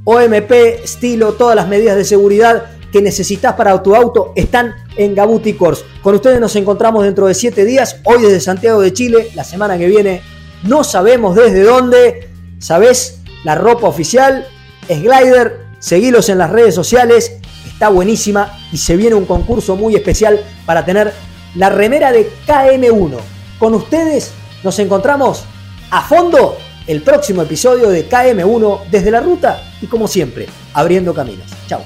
OMP, 0.04 0.50
estilo, 0.84 1.32
todas 1.32 1.56
las 1.56 1.68
medidas 1.68 1.96
de 1.96 2.04
seguridad 2.04 2.64
que 2.92 3.00
necesitas 3.00 3.54
para 3.54 3.82
tu 3.82 3.94
auto 3.94 4.32
están 4.34 4.74
en 4.96 5.14
Gabuti 5.14 5.54
Course. 5.54 5.84
Con 6.02 6.14
ustedes 6.14 6.40
nos 6.40 6.54
encontramos 6.56 7.04
dentro 7.04 7.26
de 7.26 7.34
7 7.34 7.64
días, 7.64 8.00
hoy 8.04 8.22
desde 8.22 8.40
Santiago 8.40 8.80
de 8.80 8.92
Chile, 8.92 9.30
la 9.34 9.44
semana 9.44 9.78
que 9.78 9.86
viene 9.86 10.22
no 10.64 10.84
sabemos 10.84 11.36
desde 11.36 11.62
dónde. 11.62 12.28
¿Sabés? 12.58 13.22
La 13.44 13.54
ropa 13.54 13.88
oficial 13.88 14.46
es 14.88 15.00
Glider. 15.00 15.70
Seguilos 15.78 16.28
en 16.28 16.36
las 16.36 16.50
redes 16.50 16.74
sociales. 16.74 17.38
Está 17.80 17.88
buenísima 17.88 18.58
y 18.70 18.76
se 18.76 18.94
viene 18.94 19.14
un 19.14 19.24
concurso 19.24 19.74
muy 19.74 19.96
especial 19.96 20.38
para 20.66 20.84
tener 20.84 21.14
la 21.54 21.70
remera 21.70 22.12
de 22.12 22.30
KM1. 22.46 23.16
Con 23.58 23.72
ustedes 23.72 24.32
nos 24.62 24.78
encontramos 24.80 25.44
a 25.90 26.02
fondo 26.02 26.58
el 26.86 27.00
próximo 27.00 27.40
episodio 27.40 27.88
de 27.88 28.06
KM1 28.06 28.90
desde 28.90 29.10
la 29.10 29.20
ruta 29.20 29.62
y 29.80 29.86
como 29.86 30.06
siempre, 30.08 30.46
abriendo 30.74 31.14
caminos. 31.14 31.46
Chao. 31.68 31.80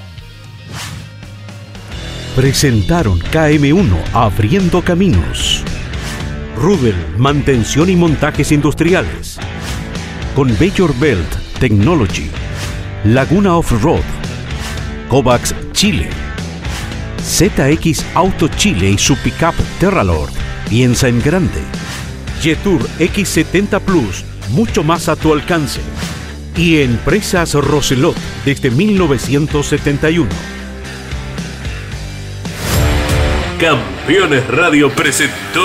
Presentaron 2.34 3.20
KM1 3.20 3.97
Abriendo 4.14 4.82
Caminos. 4.82 5.62
Rubel, 6.57 6.97
mantención 7.18 7.88
y 7.88 7.95
montajes 7.95 8.51
industriales. 8.51 9.38
Con 10.34 10.51
Major 10.55 10.92
Belt 10.99 11.32
Technology. 11.61 12.32
Laguna 13.05 13.57
Off-Road. 13.57 14.03
Kovacs 15.09 15.55
Chile. 15.75 16.09
ZX 17.22 18.05
Auto 18.14 18.49
Chile 18.49 18.91
y 18.91 18.99
su 18.99 19.16
pickup 19.16 19.55
Terralord. 19.79 20.31
Piensa 20.68 21.09
en 21.09 21.20
grande. 21.20 21.61
Jetour 22.41 22.81
X70 22.99 23.81
Plus, 23.81 24.25
mucho 24.51 24.83
más 24.83 25.09
a 25.09 25.16
tu 25.16 25.33
alcance. 25.33 25.81
Y 26.57 26.81
Empresas 26.81 27.55
Roselot 27.55 28.16
desde 28.45 28.70
1971. 28.70 30.29
Campeones 33.59 34.47
Radio 34.49 34.91
presentó 34.91 35.64